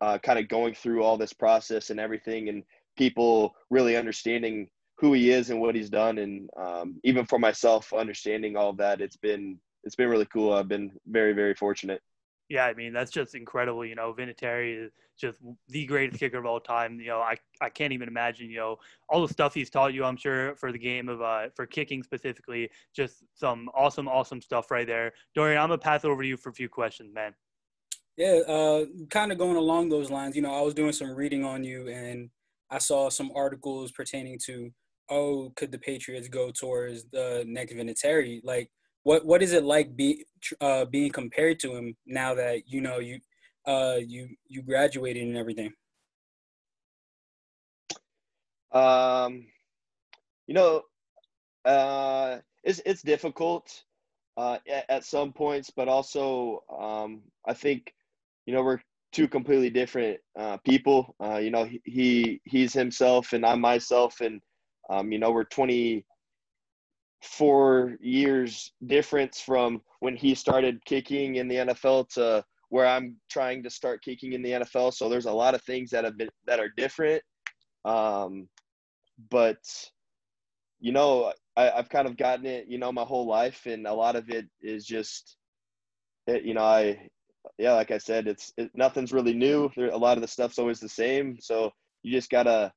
Uh, 0.00 0.16
kind 0.16 0.38
of 0.38 0.48
going 0.48 0.74
through 0.74 1.02
all 1.02 1.18
this 1.18 1.32
process 1.32 1.90
and 1.90 2.00
everything, 2.00 2.48
and 2.48 2.62
people 2.96 3.54
really 3.68 3.96
understanding 3.96 4.68
who 4.96 5.12
he 5.12 5.30
is 5.30 5.50
and 5.50 5.60
what 5.60 5.74
he's 5.74 5.90
done, 5.90 6.18
and 6.18 6.48
um, 6.56 6.98
even 7.04 7.26
for 7.26 7.38
myself 7.38 7.92
understanding 7.92 8.56
all 8.56 8.72
that, 8.72 9.00
it's 9.00 9.16
been 9.16 9.58
it's 9.88 9.96
been 9.96 10.10
really 10.10 10.26
cool. 10.26 10.52
I've 10.52 10.68
been 10.68 10.92
very, 11.06 11.32
very 11.32 11.54
fortunate. 11.54 12.02
Yeah, 12.50 12.66
I 12.66 12.74
mean 12.74 12.92
that's 12.92 13.10
just 13.10 13.34
incredible. 13.34 13.84
You 13.84 13.94
know, 13.94 14.14
Vinatieri 14.14 14.84
is 14.86 14.92
just 15.18 15.38
the 15.68 15.84
greatest 15.86 16.20
kicker 16.20 16.38
of 16.38 16.46
all 16.46 16.60
time. 16.60 17.00
You 17.00 17.08
know, 17.08 17.20
I 17.20 17.36
I 17.60 17.70
can't 17.70 17.92
even 17.92 18.06
imagine. 18.06 18.50
You 18.50 18.56
know, 18.56 18.76
all 19.08 19.26
the 19.26 19.32
stuff 19.32 19.54
he's 19.54 19.70
taught 19.70 19.94
you. 19.94 20.04
I'm 20.04 20.16
sure 20.16 20.54
for 20.56 20.72
the 20.72 20.78
game 20.78 21.08
of 21.08 21.20
uh 21.20 21.48
for 21.56 21.66
kicking 21.66 22.02
specifically, 22.02 22.70
just 22.94 23.24
some 23.34 23.68
awesome, 23.74 24.08
awesome 24.08 24.40
stuff 24.40 24.70
right 24.70 24.86
there. 24.86 25.12
Dorian, 25.34 25.60
I'm 25.60 25.68
gonna 25.68 25.78
pass 25.78 26.04
it 26.04 26.08
over 26.08 26.22
to 26.22 26.28
you 26.28 26.36
for 26.36 26.50
a 26.50 26.54
few 26.54 26.68
questions, 26.68 27.14
man. 27.14 27.34
Yeah, 28.18 28.40
uh, 28.48 28.84
kind 29.10 29.30
of 29.30 29.38
going 29.38 29.56
along 29.56 29.90
those 29.90 30.10
lines. 30.10 30.34
You 30.34 30.42
know, 30.42 30.54
I 30.54 30.60
was 30.60 30.74
doing 30.74 30.92
some 30.92 31.14
reading 31.14 31.44
on 31.44 31.62
you, 31.62 31.88
and 31.88 32.30
I 32.70 32.78
saw 32.78 33.10
some 33.10 33.30
articles 33.34 33.92
pertaining 33.92 34.38
to, 34.46 34.72
oh, 35.08 35.52
could 35.54 35.70
the 35.70 35.78
Patriots 35.78 36.28
go 36.28 36.50
towards 36.50 37.04
the 37.12 37.44
next 37.46 37.74
Vinatieri? 37.74 38.40
Like, 38.42 38.70
what 39.08 39.24
what 39.24 39.42
is 39.42 39.54
it 39.54 39.64
like 39.64 39.96
be, 39.96 40.26
uh, 40.60 40.84
being 40.84 41.10
compared 41.10 41.58
to 41.60 41.74
him 41.74 41.96
now 42.06 42.34
that 42.34 42.68
you 42.68 42.82
know 42.82 42.98
you 42.98 43.18
uh, 43.66 43.96
you 44.06 44.28
you 44.48 44.60
graduated 44.60 45.22
and 45.22 45.34
everything? 45.34 45.72
Um, 48.70 49.46
you 50.46 50.52
know, 50.52 50.82
uh, 51.64 52.40
it's 52.62 52.82
it's 52.84 53.00
difficult 53.00 53.82
uh, 54.36 54.58
at, 54.90 55.04
some 55.04 55.32
points, 55.32 55.70
but 55.74 55.88
also 55.88 56.62
um, 56.78 57.22
I 57.46 57.54
think 57.54 57.94
you 58.44 58.52
know 58.52 58.62
we're 58.62 58.82
two 59.12 59.26
completely 59.26 59.70
different 59.70 60.18
uh, 60.38 60.58
people. 60.58 61.16
Uh, 61.18 61.38
you 61.38 61.50
know, 61.50 61.64
he, 61.64 61.80
he 61.86 62.40
he's 62.44 62.74
himself 62.74 63.32
and 63.32 63.46
I'm 63.46 63.62
myself, 63.62 64.20
and 64.20 64.38
um, 64.90 65.12
you 65.12 65.18
know 65.18 65.30
we're 65.30 65.44
20 65.44 66.04
four 67.22 67.96
years 68.00 68.72
difference 68.86 69.40
from 69.40 69.80
when 70.00 70.16
he 70.16 70.34
started 70.34 70.84
kicking 70.84 71.36
in 71.36 71.48
the 71.48 71.56
NFL 71.56 72.08
to 72.10 72.44
where 72.70 72.86
I'm 72.86 73.16
trying 73.30 73.62
to 73.62 73.70
start 73.70 74.02
kicking 74.02 74.34
in 74.34 74.42
the 74.42 74.50
NFL. 74.50 74.92
So 74.94 75.08
there's 75.08 75.26
a 75.26 75.32
lot 75.32 75.54
of 75.54 75.62
things 75.62 75.90
that 75.90 76.04
have 76.04 76.16
been 76.18 76.28
that 76.46 76.60
are 76.60 76.68
different. 76.76 77.22
Um, 77.84 78.48
but 79.30 79.58
you 80.80 80.92
know, 80.92 81.32
I, 81.56 81.70
have 81.70 81.88
kind 81.88 82.06
of 82.06 82.16
gotten 82.16 82.46
it, 82.46 82.66
you 82.68 82.78
know, 82.78 82.92
my 82.92 83.02
whole 83.02 83.26
life, 83.26 83.66
and 83.66 83.86
a 83.86 83.92
lot 83.92 84.16
of 84.16 84.30
it 84.30 84.46
is 84.62 84.86
just, 84.86 85.36
it, 86.26 86.44
you 86.44 86.54
know, 86.54 86.62
I, 86.62 87.08
yeah, 87.58 87.72
like 87.72 87.90
I 87.90 87.98
said, 87.98 88.28
it's 88.28 88.52
it, 88.56 88.70
nothing's 88.74 89.12
really 89.12 89.34
new. 89.34 89.70
There, 89.76 89.88
a 89.88 89.96
lot 89.96 90.16
of 90.16 90.22
the 90.22 90.28
stuff's 90.28 90.58
always 90.58 90.78
the 90.78 90.88
same. 90.88 91.38
So 91.40 91.72
you 92.02 92.12
just 92.12 92.30
gotta 92.30 92.72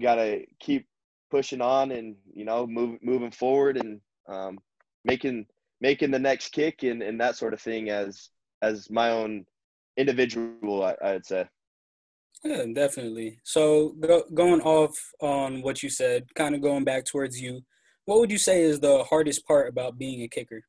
gotta 0.00 0.40
keep 0.58 0.86
pushing 1.30 1.60
on 1.60 1.92
and 1.92 2.16
you 2.34 2.44
know 2.44 2.66
move, 2.66 2.98
moving 3.02 3.30
forward 3.30 3.76
and 3.76 4.00
um, 4.28 4.58
making 5.04 5.46
making 5.80 6.10
the 6.10 6.18
next 6.18 6.50
kick 6.52 6.82
and, 6.82 7.02
and 7.02 7.20
that 7.20 7.36
sort 7.36 7.54
of 7.54 7.60
thing 7.60 7.90
as 7.90 8.30
as 8.62 8.90
my 8.90 9.10
own 9.10 9.44
individual 9.96 10.84
I, 10.84 10.94
i'd 11.04 11.26
say. 11.26 11.46
Yeah 12.44 12.64
definitely. 12.74 13.40
So 13.44 13.94
go, 14.00 14.22
going 14.34 14.60
off 14.60 14.94
on 15.20 15.62
what 15.62 15.82
you 15.82 15.90
said 15.90 16.24
kind 16.34 16.54
of 16.54 16.60
going 16.60 16.84
back 16.84 17.04
towards 17.04 17.40
you 17.40 17.60
what 18.04 18.20
would 18.20 18.30
you 18.30 18.38
say 18.38 18.62
is 18.62 18.78
the 18.78 19.04
hardest 19.04 19.44
part 19.46 19.68
about 19.68 19.98
being 19.98 20.22
a 20.22 20.28
kicker? 20.28 20.62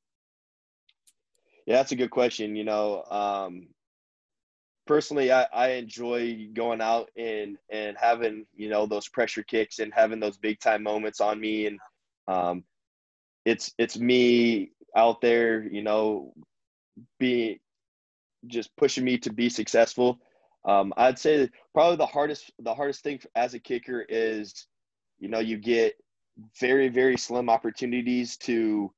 Yeah 1.65 1.75
that's 1.75 1.91
a 1.91 1.95
good 1.95 2.11
question 2.11 2.55
you 2.55 2.63
know 2.63 3.03
um, 3.09 3.67
personally, 4.87 5.31
I, 5.31 5.43
I 5.53 5.67
enjoy 5.71 6.47
going 6.53 6.81
out 6.81 7.11
and 7.15 7.57
and 7.69 7.95
having 7.99 8.45
you 8.55 8.69
know 8.69 8.85
those 8.85 9.07
pressure 9.07 9.43
kicks 9.43 9.79
and 9.79 9.93
having 9.93 10.19
those 10.19 10.37
big 10.37 10.59
time 10.59 10.83
moments 10.83 11.21
on 11.21 11.39
me, 11.39 11.67
and 11.67 11.79
um, 12.27 12.63
it's 13.45 13.73
it's 13.77 13.99
me 13.99 14.71
out 14.95 15.21
there, 15.21 15.63
you 15.63 15.83
know, 15.83 16.33
being 17.19 17.59
just 18.47 18.75
pushing 18.77 19.03
me 19.03 19.17
to 19.19 19.33
be 19.33 19.49
successful. 19.49 20.19
Um, 20.65 20.93
I'd 20.97 21.19
say 21.19 21.49
probably 21.73 21.97
the 21.97 22.05
hardest 22.05 22.51
the 22.59 22.73
hardest 22.73 23.03
thing 23.03 23.19
as 23.35 23.53
a 23.53 23.59
kicker 23.59 24.05
is, 24.07 24.67
you 25.19 25.29
know, 25.29 25.39
you 25.39 25.57
get 25.57 25.93
very 26.59 26.89
very 26.89 27.17
slim 27.17 27.49
opportunities 27.49 28.37
to, 28.37 28.91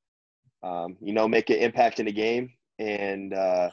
um, 0.63 0.97
you 1.01 1.13
know, 1.13 1.27
make 1.27 1.49
an 1.49 1.57
impact 1.57 1.99
in 1.99 2.07
a 2.07 2.11
game, 2.11 2.53
and 2.79 3.33
uh, 3.33 3.69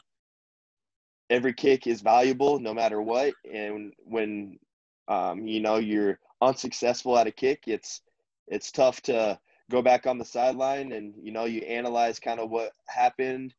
every 1.30 1.52
kick 1.52 1.86
is 1.86 2.00
valuable 2.00 2.58
no 2.58 2.74
matter 2.74 3.00
what. 3.00 3.34
And 3.52 3.92
when 4.04 4.58
um, 5.08 5.46
you 5.46 5.60
know 5.60 5.76
you're 5.76 6.18
unsuccessful 6.40 7.18
at 7.18 7.26
a 7.26 7.32
kick, 7.32 7.64
it's 7.66 8.02
it's 8.48 8.70
tough 8.70 9.00
to 9.02 9.38
go 9.70 9.82
back 9.82 10.06
on 10.06 10.18
the 10.18 10.24
sideline 10.24 10.92
and 10.92 11.14
you 11.20 11.32
know 11.32 11.44
you 11.44 11.62
analyze 11.62 12.20
kind 12.20 12.38
of 12.40 12.50
what 12.50 12.70
happened 12.88 13.52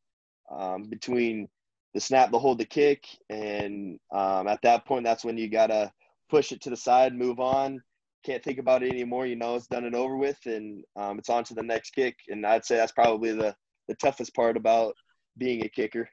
um, 0.50 0.84
between 0.84 1.48
the 1.94 2.00
snap, 2.00 2.30
the 2.30 2.38
hold, 2.38 2.58
the 2.58 2.64
kick, 2.64 3.06
and 3.30 3.98
um, 4.12 4.46
at 4.46 4.60
that 4.62 4.84
point, 4.86 5.04
that's 5.04 5.24
when 5.24 5.38
you 5.38 5.48
gotta 5.48 5.92
push 6.28 6.52
it 6.52 6.60
to 6.62 6.70
the 6.70 6.76
side, 6.76 7.14
move 7.14 7.40
on. 7.40 7.82
Can't 8.24 8.42
think 8.42 8.58
about 8.58 8.82
it 8.82 8.90
anymore. 8.92 9.26
You 9.26 9.36
know, 9.36 9.54
it's 9.54 9.66
done 9.68 9.84
and 9.84 9.94
over 9.94 10.16
with, 10.16 10.38
and 10.44 10.84
um, 10.96 11.18
it's 11.18 11.30
on 11.30 11.44
to 11.44 11.54
the 11.54 11.62
next 11.62 11.90
kick. 11.90 12.16
And 12.28 12.44
I'd 12.44 12.64
say 12.64 12.76
that's 12.76 12.92
probably 12.92 13.32
the 13.32 13.54
the 13.88 13.94
toughest 13.94 14.34
part 14.34 14.56
about 14.56 14.94
being 15.38 15.64
a 15.64 15.68
kicker. 15.68 16.08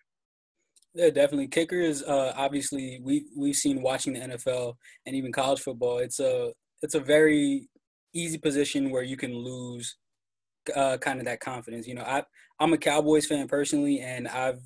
Yeah, 0.96 1.10
definitely. 1.10 1.48
Kicker 1.50 1.80
is 1.82 2.04
uh, 2.04 2.34
obviously 2.38 3.02
we 3.04 3.26
we've 3.36 3.56
seen 3.56 3.82
watching 3.82 4.14
the 4.14 4.22
NFL 4.22 4.76
and 5.06 5.16
even 5.16 5.34
college 5.34 5.60
football. 5.60 5.98
It's 6.00 6.22
a 6.22 6.54
it's 6.82 6.96
a 6.96 7.02
very 7.02 7.68
easy 8.14 8.38
position 8.38 8.90
where 8.92 9.04
you 9.04 9.18
can 9.18 9.36
lose 9.36 9.98
uh, 10.74 10.98
kind 10.98 11.20
of 11.20 11.26
that 11.26 11.42
confidence. 11.42 11.86
You 11.86 11.96
know, 11.96 12.04
I 12.04 12.24
I'm 12.62 12.72
a 12.72 12.78
Cowboys 12.78 13.28
fan 13.28 13.50
personally, 13.50 14.00
and 14.00 14.26
I've 14.30 14.62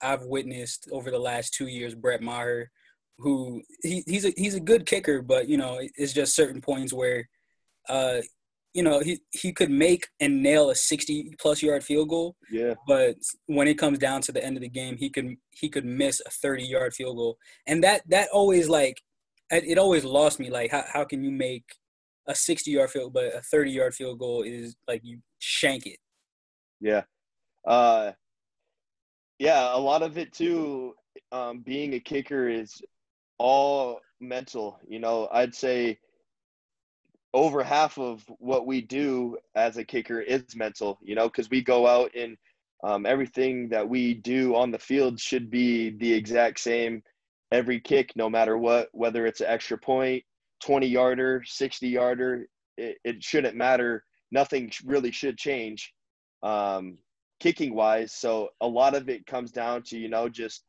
I've 0.00 0.22
witnessed 0.22 0.88
over 0.90 1.10
the 1.10 1.18
last 1.18 1.52
two 1.52 1.66
years 1.66 1.94
Brett 1.94 2.22
Maher, 2.22 2.70
who 3.18 3.62
he, 3.82 4.02
he's 4.06 4.24
a 4.24 4.32
he's 4.38 4.54
a 4.54 4.60
good 4.60 4.86
kicker, 4.86 5.20
but 5.20 5.48
you 5.48 5.58
know 5.58 5.78
it's 5.96 6.14
just 6.14 6.34
certain 6.34 6.62
points 6.62 6.94
where, 6.94 7.28
uh, 7.90 8.20
you 8.74 8.82
know 8.82 9.00
he 9.00 9.20
he 9.30 9.52
could 9.52 9.70
make 9.70 10.08
and 10.20 10.42
nail 10.42 10.68
a 10.68 10.74
60 10.74 11.36
plus 11.40 11.62
yard 11.62 11.84
field 11.84 12.08
goal 12.08 12.36
yeah. 12.50 12.74
but 12.86 13.16
when 13.46 13.68
it 13.68 13.78
comes 13.78 13.98
down 13.98 14.20
to 14.20 14.32
the 14.32 14.44
end 14.44 14.56
of 14.56 14.62
the 14.62 14.68
game 14.68 14.96
he 14.96 15.08
could 15.08 15.36
he 15.52 15.68
could 15.68 15.84
miss 15.84 16.20
a 16.26 16.30
30 16.30 16.64
yard 16.64 16.92
field 16.92 17.16
goal. 17.16 17.38
And 17.66 17.82
that 17.84 18.02
that 18.08 18.28
always 18.32 18.68
like 18.68 19.00
it 19.50 19.78
always 19.78 20.04
lost 20.04 20.40
me 20.40 20.50
like 20.50 20.70
how, 20.70 20.84
how 20.92 21.04
can 21.04 21.22
you 21.22 21.30
make 21.30 21.64
a 22.26 22.34
60 22.34 22.70
yard 22.70 22.90
field 22.90 23.12
but 23.12 23.34
a 23.34 23.40
30 23.40 23.70
yard 23.70 23.94
field 23.94 24.18
goal 24.18 24.42
is 24.42 24.74
like 24.88 25.00
you 25.04 25.20
shank 25.38 25.86
it. 25.86 25.98
Yeah. 26.80 27.02
Uh 27.66 28.12
yeah 29.38 29.74
a 29.74 29.78
lot 29.78 30.02
of 30.02 30.18
it 30.18 30.32
too 30.32 30.94
um 31.32 31.60
being 31.60 31.94
a 31.94 32.00
kicker 32.00 32.48
is 32.48 32.82
all 33.38 34.00
mental 34.20 34.80
you 34.86 34.98
know. 34.98 35.28
I'd 35.32 35.54
say 35.54 35.98
over 37.34 37.64
half 37.64 37.98
of 37.98 38.24
what 38.38 38.64
we 38.64 38.80
do 38.80 39.36
as 39.56 39.76
a 39.76 39.84
kicker 39.84 40.20
is 40.20 40.44
mental, 40.54 40.98
you 41.02 41.16
know, 41.16 41.26
because 41.28 41.50
we 41.50 41.60
go 41.60 41.86
out 41.86 42.12
and 42.16 42.36
um, 42.84 43.04
everything 43.04 43.68
that 43.70 43.86
we 43.86 44.14
do 44.14 44.54
on 44.54 44.70
the 44.70 44.78
field 44.78 45.18
should 45.18 45.50
be 45.50 45.90
the 45.90 46.12
exact 46.12 46.60
same 46.60 47.02
every 47.50 47.80
kick, 47.80 48.12
no 48.14 48.30
matter 48.30 48.56
what, 48.56 48.88
whether 48.92 49.26
it's 49.26 49.40
an 49.40 49.48
extra 49.48 49.76
point, 49.76 50.22
20 50.62 50.86
yarder, 50.86 51.42
60 51.44 51.88
yarder, 51.88 52.46
it, 52.76 52.98
it 53.04 53.22
shouldn't 53.22 53.56
matter. 53.56 54.04
Nothing 54.30 54.70
really 54.84 55.10
should 55.10 55.36
change 55.36 55.92
um, 56.44 56.98
kicking 57.40 57.74
wise. 57.74 58.12
So 58.12 58.50
a 58.60 58.66
lot 58.66 58.94
of 58.94 59.08
it 59.08 59.26
comes 59.26 59.50
down 59.50 59.82
to, 59.84 59.98
you 59.98 60.08
know, 60.08 60.28
just 60.28 60.62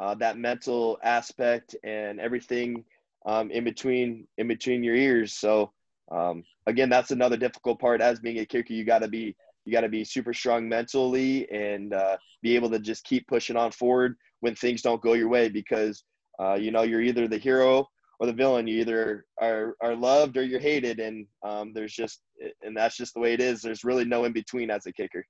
uh, 0.00 0.14
that 0.16 0.36
mental 0.36 0.98
aspect 1.02 1.76
and 1.84 2.18
everything 2.18 2.84
um, 3.26 3.50
in 3.50 3.62
between 3.62 4.26
in 4.36 4.48
between 4.48 4.82
your 4.82 4.94
ears. 4.94 5.32
So 5.32 5.72
um, 6.10 6.44
again, 6.66 6.88
that's 6.88 7.10
another 7.10 7.36
difficult 7.36 7.80
part 7.80 8.00
as 8.00 8.20
being 8.20 8.38
a 8.38 8.46
kicker. 8.46 8.72
You 8.72 8.84
got 8.84 9.00
to 9.00 9.08
be 9.08 9.36
you 9.64 9.72
got 9.72 9.82
to 9.82 9.88
be 9.88 10.04
super 10.04 10.32
strong 10.32 10.66
mentally 10.68 11.50
and 11.50 11.92
uh, 11.92 12.16
be 12.42 12.56
able 12.56 12.70
to 12.70 12.78
just 12.78 13.04
keep 13.04 13.26
pushing 13.26 13.56
on 13.56 13.70
forward 13.70 14.16
when 14.40 14.54
things 14.54 14.80
don't 14.80 15.02
go 15.02 15.12
your 15.12 15.28
way 15.28 15.48
because 15.50 16.04
uh, 16.40 16.54
you 16.54 16.70
know 16.70 16.82
you're 16.82 17.02
either 17.02 17.28
the 17.28 17.38
hero 17.38 17.86
or 18.20 18.26
the 18.26 18.32
villain. 18.32 18.66
You 18.66 18.80
either 18.80 19.26
are 19.40 19.74
are 19.82 19.94
loved 19.94 20.36
or 20.36 20.42
you're 20.42 20.60
hated, 20.60 21.00
and 21.00 21.26
um, 21.42 21.72
there's 21.74 21.92
just 21.92 22.20
and 22.62 22.76
that's 22.76 22.96
just 22.96 23.14
the 23.14 23.20
way 23.20 23.34
it 23.34 23.40
is. 23.40 23.60
There's 23.60 23.84
really 23.84 24.04
no 24.04 24.24
in 24.24 24.32
between 24.32 24.70
as 24.70 24.86
a 24.86 24.92
kicker. 24.92 25.24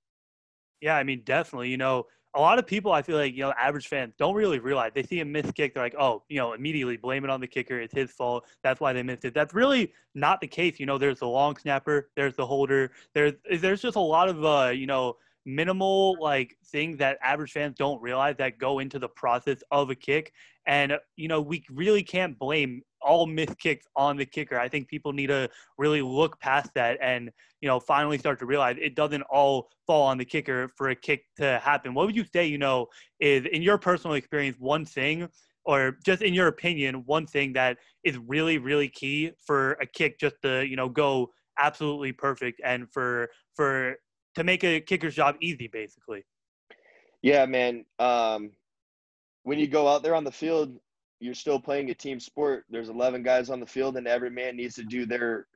Yeah, 0.80 0.96
I 0.96 1.02
mean, 1.02 1.22
definitely. 1.24 1.70
You 1.70 1.76
know, 1.76 2.04
a 2.34 2.40
lot 2.40 2.58
of 2.58 2.66
people, 2.66 2.92
I 2.92 3.02
feel 3.02 3.16
like, 3.16 3.34
you 3.34 3.40
know, 3.40 3.52
average 3.58 3.88
fans 3.88 4.14
don't 4.18 4.34
really 4.34 4.58
realize 4.58 4.92
they 4.94 5.02
see 5.02 5.20
a 5.20 5.24
missed 5.24 5.54
kick. 5.54 5.74
They're 5.74 5.82
like, 5.82 5.94
oh, 5.98 6.22
you 6.28 6.38
know, 6.38 6.52
immediately 6.52 6.96
blame 6.96 7.24
it 7.24 7.30
on 7.30 7.40
the 7.40 7.46
kicker. 7.46 7.80
It's 7.80 7.94
his 7.94 8.10
fault. 8.10 8.46
That's 8.62 8.80
why 8.80 8.92
they 8.92 9.02
missed 9.02 9.24
it. 9.24 9.34
That's 9.34 9.54
really 9.54 9.92
not 10.14 10.40
the 10.40 10.46
case. 10.46 10.78
You 10.78 10.86
know, 10.86 10.98
there's 10.98 11.20
the 11.20 11.26
long 11.26 11.56
snapper, 11.56 12.10
there's 12.16 12.36
the 12.36 12.46
holder, 12.46 12.92
there's 13.14 13.32
there's 13.60 13.80
just 13.80 13.96
a 13.96 14.00
lot 14.00 14.28
of 14.28 14.44
uh, 14.44 14.70
you 14.74 14.86
know, 14.86 15.16
minimal 15.46 16.16
like 16.20 16.56
things 16.66 16.98
that 16.98 17.18
average 17.22 17.52
fans 17.52 17.74
don't 17.78 18.00
realize 18.02 18.36
that 18.36 18.58
go 18.58 18.78
into 18.78 18.98
the 18.98 19.08
process 19.08 19.62
of 19.70 19.88
a 19.88 19.94
kick. 19.94 20.32
And 20.66 20.98
you 21.16 21.28
know, 21.28 21.40
we 21.40 21.64
really 21.70 22.02
can't 22.02 22.38
blame 22.38 22.82
all 23.00 23.26
myth 23.26 23.56
kicks 23.58 23.86
on 23.96 24.16
the 24.16 24.26
kicker. 24.26 24.58
I 24.58 24.68
think 24.68 24.88
people 24.88 25.12
need 25.12 25.28
to 25.28 25.48
really 25.76 26.02
look 26.02 26.38
past 26.40 26.70
that 26.74 26.98
and 27.00 27.30
you 27.60 27.68
know 27.68 27.80
finally 27.80 28.18
start 28.18 28.38
to 28.40 28.46
realize 28.46 28.76
it 28.80 28.94
doesn't 28.94 29.22
all 29.22 29.70
fall 29.86 30.06
on 30.06 30.18
the 30.18 30.24
kicker 30.24 30.68
for 30.76 30.90
a 30.90 30.94
kick 30.94 31.24
to 31.36 31.58
happen. 31.62 31.94
What 31.94 32.06
would 32.06 32.16
you 32.16 32.24
say, 32.32 32.46
you 32.46 32.58
know, 32.58 32.86
is 33.20 33.46
in 33.46 33.62
your 33.62 33.78
personal 33.78 34.14
experience 34.14 34.56
one 34.58 34.84
thing 34.84 35.28
or 35.64 35.96
just 36.04 36.22
in 36.22 36.34
your 36.34 36.48
opinion 36.48 37.02
one 37.06 37.26
thing 37.26 37.52
that 37.54 37.78
is 38.04 38.18
really 38.18 38.58
really 38.58 38.88
key 38.88 39.32
for 39.44 39.72
a 39.80 39.86
kick 39.86 40.18
just 40.18 40.36
to, 40.42 40.66
you 40.66 40.76
know, 40.76 40.88
go 40.88 41.30
absolutely 41.58 42.12
perfect 42.12 42.60
and 42.64 42.90
for 42.92 43.28
for 43.54 43.96
to 44.34 44.44
make 44.44 44.62
a 44.62 44.80
kicker's 44.80 45.14
job 45.14 45.36
easy 45.40 45.68
basically? 45.68 46.24
Yeah, 47.22 47.46
man. 47.46 47.84
Um 47.98 48.52
when 49.44 49.58
you 49.58 49.66
go 49.66 49.88
out 49.88 50.02
there 50.02 50.14
on 50.14 50.24
the 50.24 50.32
field, 50.32 50.78
you're 51.20 51.34
still 51.34 51.60
playing 51.60 51.90
a 51.90 51.94
team 51.94 52.20
sport. 52.20 52.64
There's 52.70 52.88
11 52.88 53.22
guys 53.22 53.50
on 53.50 53.60
the 53.60 53.66
field, 53.66 53.96
and 53.96 54.06
every 54.06 54.30
man 54.30 54.56
needs 54.56 54.76
to 54.76 54.84
do 54.84 55.06
their 55.06 55.46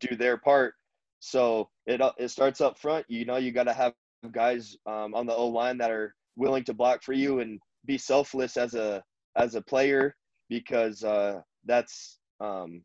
do 0.00 0.16
their 0.16 0.36
part. 0.36 0.74
So 1.20 1.68
it 1.86 2.00
it 2.18 2.28
starts 2.28 2.60
up 2.60 2.78
front. 2.78 3.06
You 3.08 3.24
know, 3.24 3.36
you 3.36 3.52
got 3.52 3.64
to 3.64 3.72
have 3.72 3.94
guys 4.32 4.76
um, 4.86 5.14
on 5.14 5.26
the 5.26 5.34
O 5.34 5.48
line 5.48 5.78
that 5.78 5.90
are 5.90 6.14
willing 6.36 6.64
to 6.64 6.74
block 6.74 7.02
for 7.02 7.12
you 7.12 7.40
and 7.40 7.60
be 7.84 7.98
selfless 7.98 8.56
as 8.56 8.74
a 8.74 9.02
as 9.36 9.54
a 9.54 9.62
player 9.62 10.14
because 10.48 11.02
uh, 11.02 11.40
that's 11.64 12.18
um, 12.40 12.82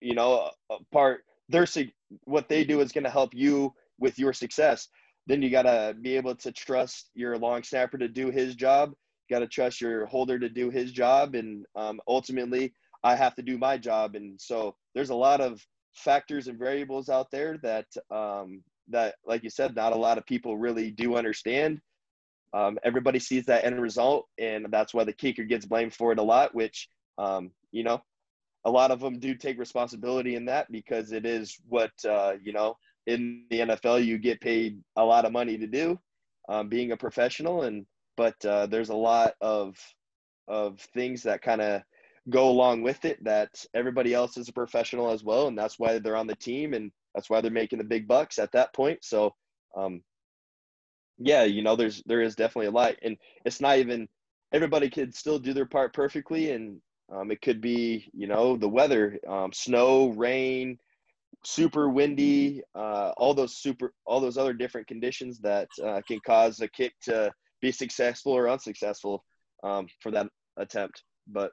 you 0.00 0.14
know 0.14 0.50
a, 0.70 0.74
a 0.74 0.78
part. 0.92 1.24
Their 1.48 1.66
what 2.24 2.48
they 2.48 2.64
do 2.64 2.80
is 2.80 2.92
going 2.92 3.04
to 3.04 3.10
help 3.10 3.34
you 3.34 3.72
with 3.98 4.18
your 4.18 4.32
success. 4.32 4.88
Then 5.26 5.40
you 5.42 5.50
got 5.50 5.62
to 5.62 5.94
be 6.00 6.16
able 6.16 6.34
to 6.36 6.50
trust 6.50 7.10
your 7.14 7.38
long 7.38 7.62
snapper 7.62 7.98
to 7.98 8.08
do 8.08 8.30
his 8.30 8.56
job 8.56 8.92
got 9.32 9.40
to 9.40 9.48
trust 9.48 9.80
your 9.80 10.04
holder 10.06 10.38
to 10.38 10.48
do 10.48 10.70
his 10.70 10.92
job, 10.92 11.34
and 11.34 11.64
um, 11.74 12.00
ultimately, 12.06 12.74
I 13.02 13.16
have 13.16 13.34
to 13.36 13.42
do 13.42 13.56
my 13.56 13.78
job. 13.78 14.14
And 14.14 14.38
so 14.40 14.76
there's 14.94 15.10
a 15.10 15.14
lot 15.14 15.40
of 15.40 15.66
factors 15.94 16.48
and 16.48 16.58
variables 16.58 17.08
out 17.08 17.30
there 17.30 17.58
that 17.62 17.86
um, 18.10 18.62
that, 18.88 19.14
like 19.26 19.42
you 19.42 19.50
said, 19.50 19.74
not 19.74 19.94
a 19.94 19.96
lot 19.96 20.18
of 20.18 20.26
people 20.26 20.58
really 20.58 20.90
do 20.90 21.16
understand. 21.16 21.80
Um, 22.52 22.78
everybody 22.84 23.18
sees 23.18 23.46
that 23.46 23.64
end 23.64 23.80
result, 23.80 24.28
and 24.38 24.66
that's 24.70 24.92
why 24.92 25.04
the 25.04 25.12
kicker 25.14 25.44
gets 25.44 25.64
blamed 25.64 25.94
for 25.94 26.12
it 26.12 26.18
a 26.18 26.22
lot. 26.22 26.54
Which, 26.54 26.90
um, 27.16 27.50
you 27.70 27.84
know, 27.84 28.02
a 28.66 28.70
lot 28.70 28.90
of 28.90 29.00
them 29.00 29.18
do 29.18 29.34
take 29.34 29.58
responsibility 29.58 30.36
in 30.36 30.44
that 30.44 30.70
because 30.70 31.12
it 31.12 31.24
is 31.24 31.56
what 31.68 31.92
uh, 32.06 32.34
you 32.42 32.52
know 32.52 32.76
in 33.06 33.44
the 33.50 33.60
NFL 33.60 34.04
you 34.04 34.18
get 34.18 34.42
paid 34.42 34.78
a 34.96 35.04
lot 35.04 35.24
of 35.24 35.32
money 35.32 35.56
to 35.56 35.66
do, 35.66 35.98
um, 36.50 36.68
being 36.68 36.92
a 36.92 36.96
professional, 36.96 37.62
and 37.62 37.86
but 38.16 38.34
uh, 38.44 38.66
there's 38.66 38.90
a 38.90 38.94
lot 38.94 39.34
of 39.40 39.76
of 40.48 40.80
things 40.94 41.22
that 41.22 41.42
kind 41.42 41.60
of 41.60 41.82
go 42.30 42.48
along 42.48 42.82
with 42.82 43.04
it 43.04 43.22
that 43.24 43.48
everybody 43.74 44.14
else 44.14 44.36
is 44.36 44.48
a 44.48 44.52
professional 44.52 45.10
as 45.10 45.24
well 45.24 45.48
and 45.48 45.58
that's 45.58 45.78
why 45.78 45.98
they're 45.98 46.16
on 46.16 46.26
the 46.26 46.36
team 46.36 46.72
and 46.74 46.92
that's 47.14 47.28
why 47.28 47.40
they're 47.40 47.50
making 47.50 47.78
the 47.78 47.84
big 47.84 48.06
bucks 48.06 48.38
at 48.38 48.52
that 48.52 48.72
point. 48.74 48.98
So 49.02 49.34
um 49.76 50.02
yeah 51.18 51.44
you 51.44 51.62
know 51.62 51.76
there's 51.76 52.02
there 52.06 52.20
is 52.20 52.34
definitely 52.34 52.66
a 52.66 52.70
lot 52.70 52.94
and 53.02 53.16
it's 53.44 53.60
not 53.60 53.78
even 53.78 54.08
everybody 54.52 54.88
could 54.90 55.14
still 55.14 55.38
do 55.38 55.52
their 55.52 55.66
part 55.66 55.94
perfectly 55.94 56.50
and 56.52 56.80
um, 57.14 57.30
it 57.30 57.42
could 57.42 57.60
be 57.60 58.10
you 58.12 58.26
know 58.26 58.56
the 58.56 58.68
weather 58.68 59.18
um, 59.28 59.52
snow 59.52 60.08
rain 60.08 60.78
super 61.44 61.88
windy 61.88 62.62
uh, 62.74 63.12
all 63.16 63.34
those 63.34 63.56
super 63.56 63.92
all 64.06 64.20
those 64.20 64.38
other 64.38 64.52
different 64.52 64.86
conditions 64.86 65.38
that 65.40 65.68
uh, 65.84 66.00
can 66.06 66.18
cause 66.24 66.60
a 66.60 66.68
kick 66.68 66.92
to 67.02 67.30
be 67.62 67.72
successful 67.72 68.32
or 68.32 68.50
unsuccessful 68.50 69.24
um, 69.62 69.86
for 70.00 70.10
that 70.10 70.26
attempt. 70.58 71.04
But 71.26 71.52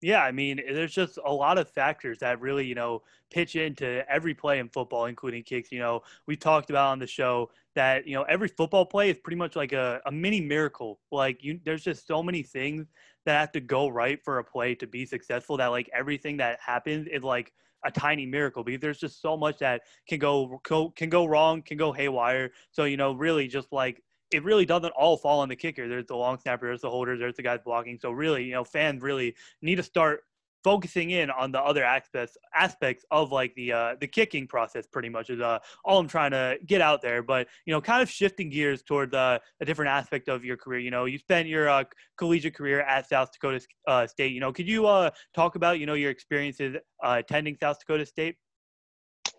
yeah, 0.00 0.22
I 0.22 0.32
mean, 0.32 0.60
there's 0.72 0.94
just 0.94 1.18
a 1.24 1.32
lot 1.32 1.58
of 1.58 1.68
factors 1.68 2.18
that 2.20 2.40
really, 2.40 2.64
you 2.64 2.74
know, 2.74 3.02
pitch 3.30 3.56
into 3.56 4.08
every 4.08 4.32
play 4.32 4.60
in 4.60 4.68
football, 4.68 5.06
including 5.06 5.42
kicks. 5.42 5.72
You 5.72 5.80
know, 5.80 6.02
we 6.26 6.36
talked 6.36 6.70
about 6.70 6.92
on 6.92 6.98
the 7.00 7.06
show 7.06 7.50
that, 7.74 8.06
you 8.06 8.14
know, 8.14 8.22
every 8.22 8.48
football 8.48 8.86
play 8.86 9.10
is 9.10 9.18
pretty 9.18 9.36
much 9.36 9.56
like 9.56 9.72
a, 9.72 10.00
a 10.06 10.12
mini 10.12 10.40
miracle. 10.40 11.00
Like, 11.10 11.42
you, 11.42 11.58
there's 11.64 11.82
just 11.82 12.06
so 12.06 12.22
many 12.22 12.42
things 12.42 12.86
that 13.26 13.40
have 13.40 13.52
to 13.52 13.60
go 13.60 13.88
right 13.88 14.22
for 14.22 14.38
a 14.38 14.44
play 14.44 14.76
to 14.76 14.86
be 14.86 15.04
successful 15.04 15.56
that, 15.56 15.66
like, 15.66 15.90
everything 15.92 16.36
that 16.36 16.60
happens 16.64 17.08
is 17.08 17.24
like 17.24 17.52
a 17.84 17.90
tiny 17.90 18.24
miracle 18.24 18.62
because 18.62 18.80
there's 18.80 18.98
just 18.98 19.20
so 19.20 19.36
much 19.36 19.58
that 19.58 19.82
can 20.08 20.20
go, 20.20 20.60
can 20.96 21.08
go 21.08 21.26
wrong, 21.26 21.60
can 21.60 21.76
go 21.76 21.92
haywire. 21.92 22.52
So, 22.70 22.84
you 22.84 22.96
know, 22.96 23.12
really 23.12 23.48
just 23.48 23.72
like 23.72 24.00
it 24.30 24.44
really 24.44 24.66
doesn't 24.66 24.90
all 24.90 25.16
fall 25.16 25.40
on 25.40 25.48
the 25.48 25.56
kicker. 25.56 25.88
There's 25.88 26.06
the 26.06 26.16
long 26.16 26.38
snapper, 26.38 26.66
there's 26.66 26.82
the 26.82 26.90
holders, 26.90 27.18
there's 27.18 27.36
the 27.36 27.42
guys 27.42 27.60
blocking. 27.64 27.98
So 28.00 28.10
really, 28.10 28.44
you 28.44 28.52
know, 28.52 28.64
fans 28.64 29.02
really 29.02 29.34
need 29.62 29.76
to 29.76 29.82
start 29.82 30.22
focusing 30.64 31.10
in 31.10 31.30
on 31.30 31.52
the 31.52 31.60
other 31.60 31.84
aspects 31.84 32.36
aspects 32.54 33.04
of 33.10 33.30
like 33.32 33.54
the 33.54 33.72
uh, 33.72 33.94
the 34.00 34.06
kicking 34.06 34.46
process 34.46 34.86
pretty 34.86 35.08
much 35.08 35.30
is 35.30 35.40
uh, 35.40 35.58
all 35.84 35.98
I'm 35.98 36.08
trying 36.08 36.32
to 36.32 36.58
get 36.66 36.80
out 36.80 37.00
there. 37.00 37.22
But 37.22 37.48
you 37.64 37.72
know 37.72 37.80
kind 37.80 38.02
of 38.02 38.10
shifting 38.10 38.50
gears 38.50 38.82
toward 38.82 39.14
uh, 39.14 39.38
a 39.60 39.64
different 39.64 39.90
aspect 39.90 40.28
of 40.28 40.44
your 40.44 40.56
career. 40.56 40.80
You 40.80 40.90
know 40.90 41.04
you 41.04 41.18
spent 41.18 41.48
your 41.48 41.68
uh, 41.68 41.84
collegiate 42.16 42.54
career 42.54 42.80
at 42.80 43.08
South 43.08 43.32
Dakota 43.32 43.64
uh, 43.86 44.06
State. 44.06 44.32
You 44.32 44.40
know 44.40 44.52
could 44.52 44.68
you 44.68 44.86
uh, 44.86 45.10
talk 45.34 45.54
about 45.54 45.78
you 45.78 45.86
know 45.86 45.94
your 45.94 46.10
experiences 46.10 46.76
attending 47.02 47.56
South 47.60 47.78
Dakota 47.78 48.06
State? 48.06 48.36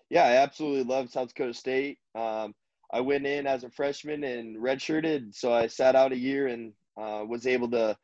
Yeah 0.09 0.23
I 0.23 0.35
absolutely 0.37 0.83
love 0.83 1.09
South 1.09 1.29
Dakota 1.29 1.53
State. 1.53 1.99
Um, 2.15 2.53
I 2.91 3.01
went 3.01 3.25
in 3.25 3.45
as 3.47 3.63
a 3.63 3.69
freshman 3.69 4.23
and 4.23 4.57
redshirted, 4.57 5.35
so 5.35 5.53
I 5.53 5.67
sat 5.67 5.95
out 5.95 6.11
a 6.11 6.17
year 6.17 6.47
and 6.47 6.73
uh, 6.99 7.23
was 7.27 7.45
able 7.45 7.69
to 7.71 7.95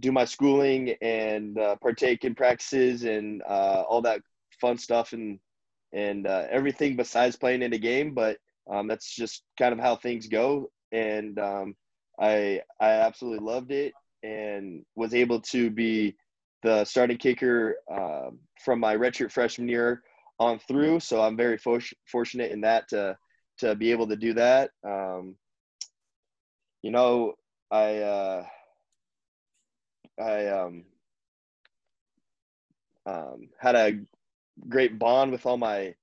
do 0.00 0.10
my 0.10 0.24
schooling 0.24 0.94
and 1.02 1.58
uh, 1.58 1.76
partake 1.76 2.24
in 2.24 2.34
practices 2.34 3.04
and 3.04 3.42
uh, 3.48 3.84
all 3.88 4.02
that 4.02 4.20
fun 4.60 4.78
stuff 4.78 5.12
and 5.12 5.38
and 5.92 6.26
uh, 6.26 6.44
everything 6.50 6.96
besides 6.96 7.36
playing 7.36 7.62
in 7.62 7.72
a 7.72 7.78
game. 7.78 8.14
But 8.14 8.38
um, 8.70 8.88
that's 8.88 9.14
just 9.14 9.42
kind 9.58 9.72
of 9.72 9.78
how 9.78 9.96
things 9.96 10.26
go, 10.26 10.70
and 10.92 11.38
um, 11.38 11.76
I 12.20 12.62
I 12.80 12.90
absolutely 12.90 13.46
loved 13.46 13.70
it 13.70 13.92
and 14.22 14.84
was 14.96 15.14
able 15.14 15.40
to 15.40 15.70
be 15.70 16.16
the 16.62 16.84
starting 16.84 17.18
kicker 17.18 17.76
um, 17.90 18.38
from 18.64 18.80
my 18.80 18.96
redshirt 18.96 19.30
freshman 19.30 19.68
year 19.68 20.02
on 20.40 20.58
through. 20.58 21.00
So 21.00 21.22
I'm 21.22 21.36
very 21.36 21.58
for- 21.58 21.80
fortunate 22.10 22.50
in 22.50 22.60
that 22.62 22.88
to 22.88 23.16
to 23.58 23.74
be 23.74 23.90
able 23.90 24.08
to 24.08 24.16
do 24.16 24.34
that. 24.34 24.70
Um, 24.84 25.36
you 26.82 26.90
know, 26.90 27.34
I 27.70 27.96
uh, 27.98 28.44
I 30.20 30.46
um, 30.46 30.84
um, 33.06 33.48
had 33.58 33.74
a 33.74 33.98
great 34.68 34.98
bond 34.98 35.32
with 35.32 35.46
all 35.46 35.56
my 35.56 35.94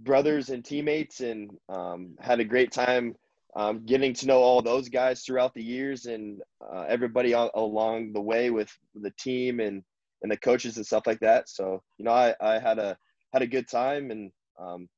brothers 0.00 0.50
and 0.50 0.64
teammates, 0.64 1.20
and 1.20 1.50
um, 1.68 2.16
had 2.20 2.40
a 2.40 2.44
great 2.44 2.72
time 2.72 3.16
um, 3.56 3.84
getting 3.84 4.14
to 4.14 4.26
know 4.26 4.38
all 4.38 4.62
those 4.62 4.88
guys 4.88 5.22
throughout 5.22 5.54
the 5.54 5.62
years, 5.62 6.06
and 6.06 6.40
uh, 6.72 6.84
everybody 6.88 7.34
all, 7.34 7.50
along 7.54 8.12
the 8.12 8.20
way 8.20 8.50
with 8.50 8.70
the 8.94 9.12
team 9.18 9.60
and 9.60 9.82
and 10.22 10.30
the 10.30 10.36
coaches 10.36 10.76
and 10.76 10.86
stuff 10.86 11.06
like 11.06 11.20
that. 11.20 11.48
So 11.48 11.82
you 11.98 12.04
know, 12.04 12.12
I 12.12 12.34
I 12.40 12.58
had 12.58 12.78
a 12.78 12.96
had 13.32 13.42
a 13.42 13.46
good 13.46 13.68
time, 13.68 14.10
and 14.10 14.30
um, 14.58 14.88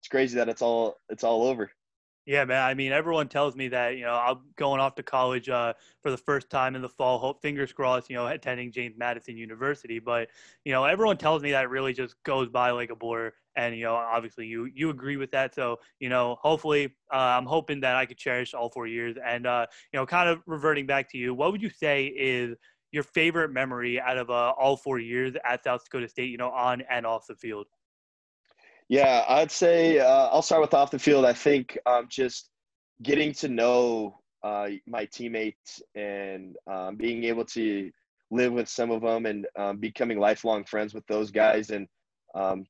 it's 0.00 0.08
crazy 0.08 0.36
that 0.36 0.48
it's 0.48 0.62
all 0.62 0.96
it's 1.08 1.24
all 1.24 1.42
over. 1.44 1.70
Yeah, 2.26 2.44
man. 2.44 2.62
I 2.62 2.74
mean, 2.74 2.92
everyone 2.92 3.28
tells 3.28 3.56
me 3.56 3.68
that 3.68 3.96
you 3.96 4.04
know 4.04 4.14
I'm 4.14 4.40
going 4.56 4.80
off 4.80 4.94
to 4.96 5.02
college 5.02 5.48
uh, 5.48 5.72
for 6.02 6.10
the 6.10 6.16
first 6.16 6.48
time 6.50 6.76
in 6.76 6.82
the 6.82 6.88
fall. 6.88 7.18
Hope 7.18 7.42
fingers 7.42 7.72
crossed, 7.72 8.08
you 8.08 8.16
know, 8.16 8.26
attending 8.26 8.72
James 8.72 8.94
Madison 8.96 9.36
University. 9.36 9.98
But 9.98 10.28
you 10.64 10.72
know, 10.72 10.84
everyone 10.84 11.16
tells 11.16 11.42
me 11.42 11.50
that 11.52 11.70
really 11.70 11.92
just 11.92 12.14
goes 12.24 12.48
by 12.48 12.70
like 12.70 12.90
a 12.90 12.96
blur. 12.96 13.32
And 13.56 13.74
you 13.76 13.84
know, 13.84 13.94
obviously, 13.94 14.46
you 14.46 14.66
you 14.74 14.90
agree 14.90 15.16
with 15.16 15.30
that. 15.32 15.54
So 15.54 15.80
you 15.98 16.08
know, 16.08 16.36
hopefully, 16.40 16.94
uh, 17.12 17.16
I'm 17.16 17.46
hoping 17.46 17.80
that 17.80 17.96
I 17.96 18.06
could 18.06 18.18
cherish 18.18 18.54
all 18.54 18.70
four 18.70 18.86
years. 18.86 19.16
And 19.24 19.46
uh, 19.46 19.66
you 19.92 19.98
know, 19.98 20.06
kind 20.06 20.28
of 20.28 20.40
reverting 20.46 20.86
back 20.86 21.10
to 21.10 21.18
you, 21.18 21.34
what 21.34 21.52
would 21.52 21.62
you 21.62 21.70
say 21.70 22.06
is 22.06 22.56
your 22.92 23.02
favorite 23.02 23.50
memory 23.50 24.00
out 24.00 24.18
of 24.18 24.30
uh, 24.30 24.52
all 24.58 24.76
four 24.76 24.98
years 24.98 25.34
at 25.44 25.64
South 25.64 25.84
Dakota 25.84 26.08
State? 26.08 26.30
You 26.30 26.38
know, 26.38 26.50
on 26.50 26.82
and 26.88 27.04
off 27.04 27.26
the 27.26 27.34
field. 27.34 27.66
Yeah, 28.90 29.24
I'd 29.28 29.52
say 29.52 30.00
uh, 30.00 30.26
I'll 30.32 30.42
start 30.42 30.62
with 30.62 30.74
off 30.74 30.90
the 30.90 30.98
field. 30.98 31.24
I 31.24 31.32
think 31.32 31.78
um, 31.86 32.08
just 32.08 32.50
getting 33.04 33.32
to 33.34 33.46
know 33.46 34.18
uh, 34.42 34.66
my 34.84 35.04
teammates 35.04 35.80
and 35.94 36.56
um, 36.68 36.96
being 36.96 37.22
able 37.22 37.44
to 37.44 37.88
live 38.32 38.52
with 38.52 38.68
some 38.68 38.90
of 38.90 39.02
them 39.02 39.26
and 39.26 39.46
um, 39.56 39.76
becoming 39.76 40.18
lifelong 40.18 40.64
friends 40.64 40.92
with 40.92 41.06
those 41.06 41.30
guys 41.30 41.70
and 41.70 41.86
um, 42.34 42.64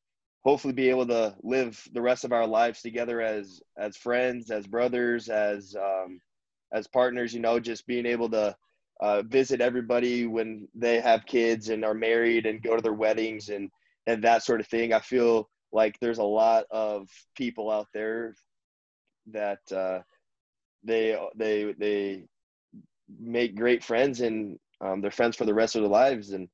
hopefully 0.44 0.74
be 0.74 0.90
able 0.90 1.06
to 1.06 1.34
live 1.42 1.82
the 1.94 2.02
rest 2.02 2.24
of 2.24 2.32
our 2.32 2.46
lives 2.46 2.82
together 2.82 3.22
as 3.22 3.62
as 3.78 3.96
friends, 3.96 4.50
as 4.50 4.66
brothers, 4.66 5.30
as 5.30 5.74
um, 5.74 6.20
as 6.74 6.86
partners. 6.86 7.32
You 7.32 7.40
know, 7.40 7.58
just 7.58 7.86
being 7.86 8.04
able 8.04 8.28
to 8.28 8.54
uh, 9.00 9.22
visit 9.22 9.62
everybody 9.62 10.26
when 10.26 10.68
they 10.74 11.00
have 11.00 11.24
kids 11.24 11.70
and 11.70 11.82
are 11.82 11.94
married 11.94 12.44
and 12.44 12.62
go 12.62 12.76
to 12.76 12.82
their 12.82 12.92
weddings 12.92 13.48
and 13.48 13.70
and 14.06 14.22
that 14.22 14.42
sort 14.42 14.60
of 14.60 14.66
thing. 14.66 14.92
I 14.92 15.00
feel 15.00 15.48
like 15.72 15.98
there's 16.00 16.18
a 16.18 16.24
lot 16.24 16.64
of 16.70 17.08
people 17.36 17.70
out 17.70 17.88
there 17.94 18.34
that 19.32 19.60
uh, 19.72 20.00
they 20.84 21.18
they 21.36 21.74
they 21.78 22.24
make 23.18 23.56
great 23.56 23.84
friends 23.84 24.20
and 24.20 24.58
um, 24.80 25.00
they're 25.00 25.10
friends 25.10 25.36
for 25.36 25.44
the 25.44 25.54
rest 25.54 25.76
of 25.76 25.82
their 25.82 25.90
lives 25.90 26.30
and 26.30 26.48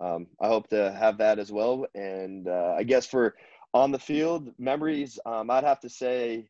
um, 0.00 0.26
I 0.40 0.48
hope 0.48 0.68
to 0.68 0.92
have 0.98 1.18
that 1.18 1.38
as 1.38 1.52
well. 1.52 1.86
And 1.94 2.48
uh, 2.48 2.74
I 2.76 2.84
guess 2.84 3.06
for 3.06 3.34
on 3.74 3.92
the 3.92 3.98
field 3.98 4.50
memories, 4.58 5.18
um, 5.26 5.50
I'd 5.50 5.64
have 5.64 5.80
to 5.80 5.90
say 5.90 6.48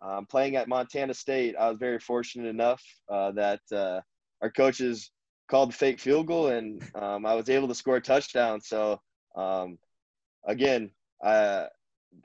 um, 0.00 0.26
playing 0.26 0.56
at 0.56 0.68
Montana 0.68 1.14
State, 1.14 1.56
I 1.58 1.68
was 1.68 1.78
very 1.78 1.98
fortunate 1.98 2.48
enough 2.48 2.82
uh, 3.08 3.32
that 3.32 3.60
uh, 3.72 4.00
our 4.42 4.50
coaches 4.50 5.10
called 5.48 5.70
the 5.70 5.76
fake 5.76 6.00
field 6.00 6.26
goal 6.26 6.48
and 6.48 6.82
um, 6.94 7.26
I 7.26 7.34
was 7.34 7.48
able 7.48 7.68
to 7.68 7.74
score 7.74 7.96
a 7.96 8.00
touchdown. 8.00 8.60
So 8.60 9.00
um, 9.36 9.78
again, 10.46 10.90
uh, 11.24 11.66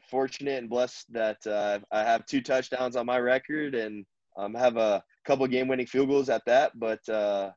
fortunate 0.10 0.60
and 0.60 0.70
blessed 0.70 1.12
that 1.14 1.46
uh, 1.48 1.80
I 1.92 2.04
have 2.04 2.26
two 2.26 2.42
touchdowns 2.42 2.96
on 2.96 3.06
my 3.06 3.18
record 3.18 3.76
and 3.76 4.06
um, 4.38 4.54
have 4.54 4.78
a 4.78 5.04
couple 5.26 5.48
game-winning 5.48 5.88
field 5.88 6.10
goals 6.10 6.30
at 6.30 6.44
that. 6.46 6.78
But 6.78 7.08
uh, 7.10 7.52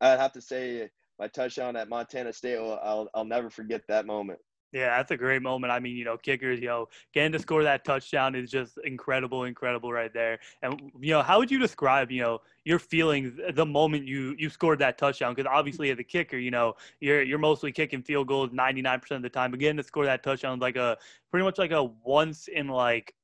I'd 0.00 0.18
have 0.18 0.32
to 0.32 0.40
say 0.40 0.88
my 1.18 1.28
touchdown 1.28 1.76
at 1.76 1.88
Montana 1.88 2.32
State, 2.32 2.58
I'll, 2.58 3.08
I'll 3.14 3.24
never 3.24 3.50
forget 3.50 3.82
that 3.88 4.06
moment. 4.06 4.38
Yeah, 4.72 4.98
that's 4.98 5.10
a 5.10 5.16
great 5.16 5.40
moment. 5.40 5.70
I 5.72 5.80
mean, 5.80 5.96
you 5.96 6.04
know, 6.04 6.18
kickers, 6.18 6.60
you 6.60 6.66
know, 6.66 6.88
getting 7.14 7.32
to 7.32 7.38
score 7.38 7.62
that 7.62 7.84
touchdown 7.86 8.34
is 8.34 8.50
just 8.50 8.76
incredible, 8.84 9.44
incredible 9.44 9.90
right 9.92 10.12
there. 10.12 10.40
And 10.62 10.92
you 11.00 11.12
know, 11.14 11.22
how 11.22 11.38
would 11.38 11.50
you 11.50 11.58
describe, 11.58 12.10
you 12.10 12.20
know, 12.20 12.40
your 12.64 12.78
feelings 12.78 13.32
uh, 13.46 13.52
the 13.52 13.64
moment 13.64 14.06
you 14.06 14.34
you 14.38 14.50
scored 14.50 14.78
that 14.80 14.98
touchdown? 14.98 15.34
Because 15.34 15.48
obviously, 15.50 15.90
as 15.90 15.98
a 15.98 16.04
kicker, 16.04 16.36
you 16.36 16.50
know, 16.50 16.74
you're 17.00 17.22
you're 17.22 17.38
mostly 17.38 17.72
kicking 17.72 18.02
field 18.02 18.28
goals 18.28 18.50
99% 18.52 19.16
of 19.16 19.22
the 19.22 19.30
time. 19.30 19.50
But 19.50 19.60
getting 19.60 19.78
to 19.78 19.82
score 19.82 20.04
that 20.04 20.22
touchdown 20.22 20.58
is 20.58 20.60
like 20.60 20.76
a 20.76 20.98
pretty 21.30 21.44
much 21.44 21.56
like 21.56 21.70
a 21.70 21.84
once 21.84 22.48
in 22.48 22.68
like 22.68 23.14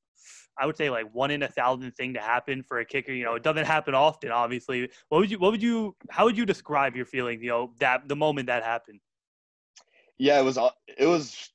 I 0.58 0.64
would 0.66 0.78
say 0.78 0.88
like 0.88 1.12
one 1.14 1.30
in 1.30 1.42
a 1.42 1.48
thousand 1.48 1.90
thing 1.94 2.14
to 2.14 2.20
happen 2.20 2.62
for 2.62 2.78
a 2.78 2.86
kicker. 2.86 3.12
You 3.12 3.24
know, 3.24 3.34
it 3.34 3.42
doesn't 3.42 3.66
happen 3.66 3.94
often, 3.94 4.30
obviously. 4.30 4.88
What 5.10 5.18
would 5.18 5.30
you 5.30 5.38
what 5.38 5.52
would 5.52 5.62
you 5.62 5.94
how 6.08 6.24
would 6.24 6.38
you 6.38 6.46
describe 6.46 6.96
your 6.96 7.04
feelings, 7.06 7.42
you 7.42 7.50
know, 7.50 7.72
that 7.80 8.08
the 8.08 8.16
moment 8.16 8.46
that 8.46 8.62
happened? 8.62 9.00
Yeah, 10.18 10.38
it 10.38 10.44
was 10.44 10.58
it 10.98 11.06
was 11.06 11.50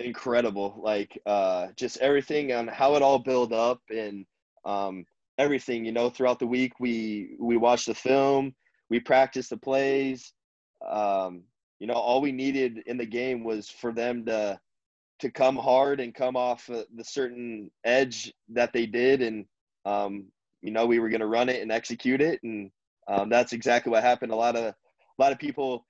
incredible. 0.00 0.80
Like 0.82 1.20
uh, 1.26 1.68
just 1.76 1.98
everything 1.98 2.52
on 2.52 2.68
how 2.68 2.96
it 2.96 3.02
all 3.02 3.18
built 3.18 3.52
up 3.52 3.80
and 3.90 4.26
um, 4.64 5.06
everything. 5.38 5.84
You 5.84 5.92
know, 5.92 6.10
throughout 6.10 6.38
the 6.38 6.46
week 6.46 6.72
we 6.80 7.36
we 7.38 7.56
watched 7.56 7.86
the 7.86 7.94
film, 7.94 8.54
we 8.90 9.00
practiced 9.00 9.50
the 9.50 9.56
plays. 9.56 10.32
Um, 10.86 11.42
you 11.78 11.86
know, 11.86 11.94
all 11.94 12.20
we 12.20 12.32
needed 12.32 12.78
in 12.86 12.96
the 12.96 13.06
game 13.06 13.44
was 13.44 13.68
for 13.68 13.92
them 13.92 14.24
to 14.26 14.58
to 15.20 15.30
come 15.30 15.56
hard 15.56 16.00
and 16.00 16.14
come 16.14 16.36
off 16.36 16.66
the 16.66 17.04
certain 17.04 17.70
edge 17.84 18.32
that 18.50 18.72
they 18.72 18.86
did, 18.86 19.22
and 19.22 19.46
um, 19.84 20.26
you 20.62 20.70
know, 20.70 20.86
we 20.86 20.98
were 20.98 21.08
going 21.08 21.20
to 21.20 21.26
run 21.26 21.48
it 21.48 21.62
and 21.62 21.72
execute 21.72 22.20
it, 22.20 22.42
and 22.42 22.70
um, 23.08 23.28
that's 23.30 23.52
exactly 23.52 23.90
what 23.90 24.02
happened. 24.02 24.32
A 24.32 24.36
lot 24.36 24.56
of 24.56 24.64
a 24.64 24.74
lot 25.18 25.32
of 25.32 25.38
people 25.38 25.86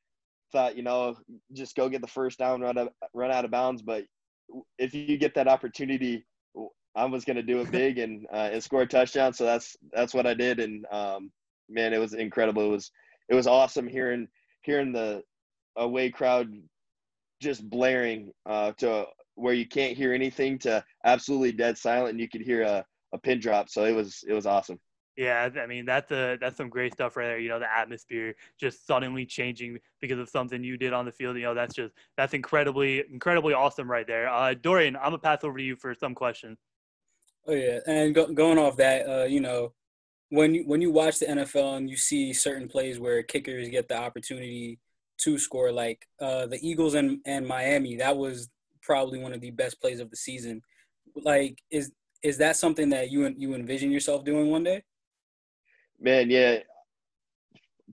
thought, 0.52 0.76
you 0.76 0.82
know, 0.82 1.16
just 1.52 1.76
go 1.76 1.88
get 1.88 2.00
the 2.00 2.06
first 2.06 2.38
down, 2.38 2.60
run 2.60 2.78
out, 2.78 2.92
run 3.14 3.30
out 3.30 3.44
of 3.44 3.50
bounds. 3.50 3.82
But 3.82 4.04
if 4.78 4.94
you 4.94 5.16
get 5.18 5.34
that 5.34 5.48
opportunity, 5.48 6.24
I 6.94 7.04
was 7.04 7.24
going 7.24 7.36
to 7.36 7.42
do 7.42 7.60
it 7.60 7.70
big 7.72 7.98
and 7.98 8.26
uh, 8.32 8.50
and 8.52 8.62
score 8.62 8.82
a 8.82 8.86
touchdown. 8.86 9.32
So 9.32 9.44
that's 9.44 9.76
that's 9.92 10.14
what 10.14 10.26
I 10.26 10.34
did. 10.34 10.60
And 10.60 10.86
um, 10.90 11.30
man, 11.68 11.92
it 11.92 11.98
was 11.98 12.14
incredible. 12.14 12.64
It 12.64 12.70
was 12.70 12.90
it 13.28 13.34
was 13.34 13.46
awesome 13.46 13.88
hearing 13.88 14.28
hearing 14.62 14.92
the 14.92 15.22
away 15.76 16.10
crowd 16.10 16.50
just 17.40 17.68
blaring 17.68 18.32
uh, 18.46 18.72
to 18.78 19.06
where 19.34 19.54
you 19.54 19.66
can't 19.66 19.96
hear 19.96 20.14
anything 20.14 20.58
to 20.58 20.82
absolutely 21.04 21.52
dead 21.52 21.76
silent, 21.76 22.10
and 22.10 22.20
you 22.20 22.28
could 22.28 22.40
hear 22.40 22.62
a, 22.62 22.84
a 23.12 23.18
pin 23.18 23.38
drop. 23.38 23.68
So 23.68 23.84
it 23.84 23.92
was 23.92 24.24
it 24.26 24.32
was 24.32 24.46
awesome. 24.46 24.78
Yeah, 25.16 25.48
I 25.58 25.66
mean 25.66 25.86
that's 25.86 26.12
a 26.12 26.36
that's 26.40 26.58
some 26.58 26.68
great 26.68 26.92
stuff 26.92 27.16
right 27.16 27.26
there. 27.26 27.38
You 27.38 27.48
know, 27.48 27.58
the 27.58 27.72
atmosphere 27.74 28.34
just 28.60 28.86
suddenly 28.86 29.24
changing 29.24 29.78
because 30.00 30.18
of 30.18 30.28
something 30.28 30.62
you 30.62 30.76
did 30.76 30.92
on 30.92 31.06
the 31.06 31.12
field. 31.12 31.36
You 31.36 31.44
know, 31.44 31.54
that's 31.54 31.74
just 31.74 31.94
that's 32.18 32.34
incredibly 32.34 33.02
incredibly 33.10 33.54
awesome 33.54 33.90
right 33.90 34.06
there. 34.06 34.28
Uh, 34.28 34.52
Dorian, 34.54 34.94
I'm 34.96 35.04
gonna 35.04 35.18
pass 35.18 35.42
over 35.42 35.56
to 35.56 35.64
you 35.64 35.74
for 35.74 35.94
some 35.94 36.14
questions. 36.14 36.58
Oh 37.46 37.54
yeah, 37.54 37.78
and 37.86 38.14
go, 38.14 38.26
going 38.26 38.58
off 38.58 38.76
that, 38.76 39.08
uh, 39.08 39.24
you 39.24 39.40
know, 39.40 39.72
when 40.30 40.54
you 40.54 40.64
when 40.66 40.82
you 40.82 40.90
watch 40.90 41.18
the 41.18 41.26
NFL 41.26 41.76
and 41.76 41.88
you 41.88 41.96
see 41.96 42.32
certain 42.32 42.68
plays 42.68 42.98
where 42.98 43.22
kickers 43.22 43.68
get 43.68 43.88
the 43.88 43.96
opportunity 43.96 44.78
to 45.18 45.38
score, 45.38 45.72
like 45.72 46.06
uh, 46.20 46.46
the 46.46 46.58
Eagles 46.60 46.94
and 46.94 47.20
and 47.24 47.46
Miami, 47.46 47.96
that 47.96 48.16
was 48.16 48.48
probably 48.82 49.18
one 49.18 49.32
of 49.32 49.40
the 49.40 49.50
best 49.50 49.80
plays 49.80 50.00
of 50.00 50.10
the 50.10 50.16
season. 50.16 50.60
Like, 51.14 51.62
is 51.70 51.92
is 52.22 52.38
that 52.38 52.56
something 52.56 52.90
that 52.90 53.10
you 53.10 53.32
you 53.38 53.54
envision 53.54 53.90
yourself 53.90 54.24
doing 54.24 54.50
one 54.50 54.64
day? 54.64 54.82
Man, 56.00 56.30
yeah. 56.30 56.58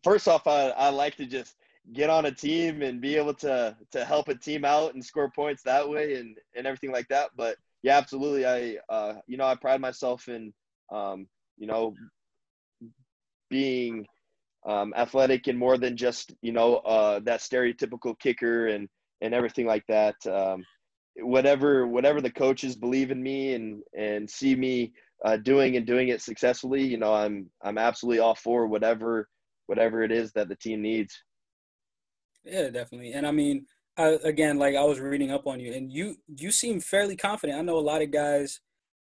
First 0.04 0.28
off, 0.28 0.48
I, 0.48 0.70
I 0.70 0.90
like 0.90 1.16
to 1.18 1.26
just 1.26 1.56
get 1.92 2.10
on 2.10 2.26
a 2.26 2.32
team 2.32 2.82
and 2.82 3.02
be 3.02 3.16
able 3.16 3.34
to 3.34 3.76
to 3.92 4.06
help 4.06 4.30
a 4.30 4.36
team 4.36 4.64
out 4.64 4.94
and 4.94 5.04
score 5.04 5.30
points 5.36 5.64
that 5.64 5.88
way 5.88 6.16
and 6.16 6.38
and 6.56 6.66
everything 6.66 6.92
like 6.92 7.08
that. 7.10 7.32
But 7.36 7.58
yeah, 7.82 7.98
absolutely. 7.98 8.46
I 8.46 8.78
uh, 8.90 9.16
you 9.28 9.38
know 9.38 9.46
I 9.46 9.56
pride 9.56 9.82
myself 9.82 10.28
in 10.28 10.54
um, 10.92 11.28
you 11.58 11.68
know 11.68 11.94
being 13.50 14.06
um, 14.66 14.94
athletic 14.96 15.48
and 15.48 15.58
more 15.60 15.78
than 15.78 15.98
just 15.98 16.34
you 16.42 16.52
know 16.52 16.76
uh, 16.78 17.20
that 17.22 17.42
stereotypical 17.42 18.18
kicker 18.20 18.68
and 18.68 18.88
and 19.22 19.34
everything 19.34 19.66
like 19.66 19.86
that. 19.88 20.16
Um, 20.26 20.64
whatever 21.18 21.86
whatever 21.88 22.22
the 22.22 22.32
coaches 22.32 22.76
believe 22.76 23.12
in 23.12 23.22
me 23.22 23.54
and 23.54 23.84
and 23.98 24.30
see 24.30 24.56
me 24.56 24.94
uh, 25.24 25.38
doing 25.38 25.78
and 25.78 25.86
doing 25.86 26.10
it 26.10 26.22
successfully, 26.22 26.84
you 26.84 26.98
know, 26.98 27.14
I'm 27.14 27.50
I'm 27.64 27.78
absolutely 27.78 28.20
all 28.20 28.36
for 28.36 28.68
whatever 28.68 29.28
whatever 29.68 30.04
it 30.04 30.12
is 30.12 30.32
that 30.34 30.50
the 30.50 30.56
team 30.56 30.82
needs. 30.82 31.24
Yeah, 32.44 32.70
definitely. 32.70 33.14
And 33.14 33.26
I 33.26 33.32
mean, 33.32 33.66
I, 33.98 34.18
again, 34.24 34.58
like 34.58 34.76
I 34.76 34.84
was 34.84 35.00
reading 35.00 35.32
up 35.32 35.48
on 35.48 35.60
you, 35.60 35.74
and 35.74 35.92
you 35.92 36.16
you 36.28 36.52
seem 36.52 36.80
fairly 36.80 37.16
confident. 37.16 37.60
I 37.60 37.62
know 37.62 37.78
a 37.78 37.80
lot 37.80 38.02
of 38.02 38.12
guys 38.12 38.60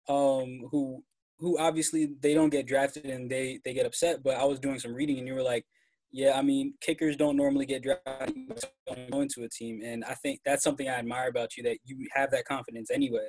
um, 0.09 0.69
who 0.71 1.03
who 1.39 1.59
obviously 1.59 2.11
they 2.21 2.35
don't 2.35 2.51
get 2.51 2.67
drafted 2.67 3.07
and 3.07 3.29
they 3.31 3.61
they 3.65 3.75
get 3.75 3.87
upset. 3.87 4.23
But 4.23 4.37
I 4.37 4.45
was 4.45 4.61
doing 4.61 4.79
some 4.79 4.95
reading, 4.95 5.19
and 5.19 5.27
you 5.27 5.35
were 5.35 5.43
like, 5.43 5.65
yeah, 6.13 6.39
I 6.39 6.43
mean, 6.43 6.75
kickers 6.81 7.17
don't 7.17 7.37
normally 7.37 7.67
get 7.67 7.83
drafted 7.83 8.37
going 9.11 9.29
to 9.35 9.45
a 9.45 9.49
team, 9.49 9.81
and 9.83 10.05
I 10.05 10.15
think 10.15 10.41
that's 10.45 10.63
something 10.63 10.89
I 10.89 10.95
admire 10.95 11.29
about 11.29 11.57
you 11.57 11.65
that 11.65 11.79
you 11.85 12.07
have 12.15 12.31
that 12.31 12.45
confidence 12.45 12.91
anyway. 12.91 13.29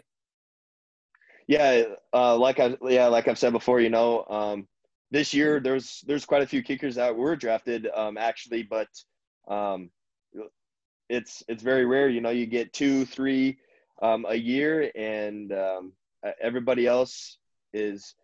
Yeah, 1.47 1.83
uh, 2.13 2.37
like 2.37 2.59
I 2.59 2.77
yeah, 2.83 3.07
like 3.07 3.27
I've 3.27 3.39
said 3.39 3.53
before, 3.53 3.81
you 3.81 3.89
know, 3.89 4.25
um, 4.29 4.67
this 5.11 5.33
year 5.33 5.59
there's 5.59 6.03
there's 6.07 6.25
quite 6.25 6.41
a 6.41 6.47
few 6.47 6.63
kickers 6.63 6.95
that 6.95 7.15
were 7.15 7.35
drafted 7.35 7.87
um, 7.93 8.17
actually, 8.17 8.63
but 8.63 8.87
um, 9.47 9.89
it's 11.09 11.43
it's 11.47 11.63
very 11.63 11.85
rare. 11.85 12.09
You 12.09 12.21
know, 12.21 12.29
you 12.29 12.45
get 12.45 12.73
two, 12.73 13.05
three 13.05 13.57
um, 14.01 14.25
a 14.27 14.35
year, 14.35 14.91
and 14.95 15.51
um, 15.51 15.93
everybody 16.41 16.87
else 16.87 17.37
is 17.73 18.15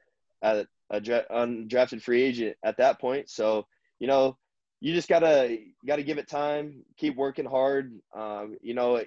a, 0.42 0.66
a 0.90 1.02
undrafted 1.02 2.02
free 2.02 2.22
agent 2.22 2.56
at 2.64 2.78
that 2.78 3.00
point. 3.02 3.30
So 3.30 3.66
you 4.00 4.08
know, 4.08 4.38
you 4.80 4.94
just 4.94 5.10
gotta 5.10 5.58
gotta 5.86 6.04
give 6.04 6.18
it 6.18 6.30
time, 6.30 6.84
keep 6.98 7.16
working 7.16 7.46
hard. 7.46 8.00
Um, 8.16 8.58
you 8.62 8.74
know, 8.74 9.04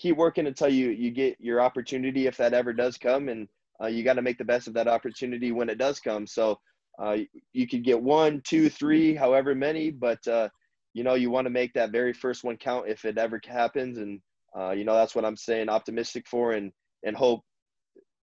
keep 0.00 0.16
working 0.16 0.46
until 0.46 0.68
you 0.68 0.90
you 0.90 1.10
get 1.10 1.36
your 1.40 1.60
opportunity 1.60 2.26
if 2.26 2.36
that 2.38 2.54
ever 2.54 2.72
does 2.72 2.96
come, 2.96 3.28
and 3.28 3.46
uh, 3.82 3.86
you 3.86 4.02
got 4.02 4.14
to 4.14 4.22
make 4.22 4.38
the 4.38 4.44
best 4.44 4.66
of 4.66 4.74
that 4.74 4.88
opportunity 4.88 5.52
when 5.52 5.68
it 5.68 5.78
does 5.78 6.00
come. 6.00 6.26
So 6.26 6.58
uh, 6.98 7.18
you 7.52 7.68
could 7.68 7.84
get 7.84 8.00
one, 8.02 8.42
two, 8.44 8.68
three, 8.68 9.14
however 9.14 9.54
many, 9.54 9.90
but 9.90 10.26
uh, 10.26 10.48
you 10.94 11.04
know 11.04 11.14
you 11.14 11.30
want 11.30 11.46
to 11.46 11.50
make 11.50 11.72
that 11.74 11.92
very 11.92 12.12
first 12.12 12.42
one 12.42 12.56
count 12.56 12.88
if 12.88 13.04
it 13.04 13.18
ever 13.18 13.40
happens, 13.46 13.98
and 13.98 14.20
uh, 14.58 14.70
you 14.70 14.84
know 14.84 14.94
that's 14.94 15.14
what 15.14 15.24
I'm 15.24 15.36
saying, 15.36 15.68
optimistic 15.68 16.26
for, 16.26 16.52
and 16.52 16.72
and 17.04 17.16
hope 17.16 17.42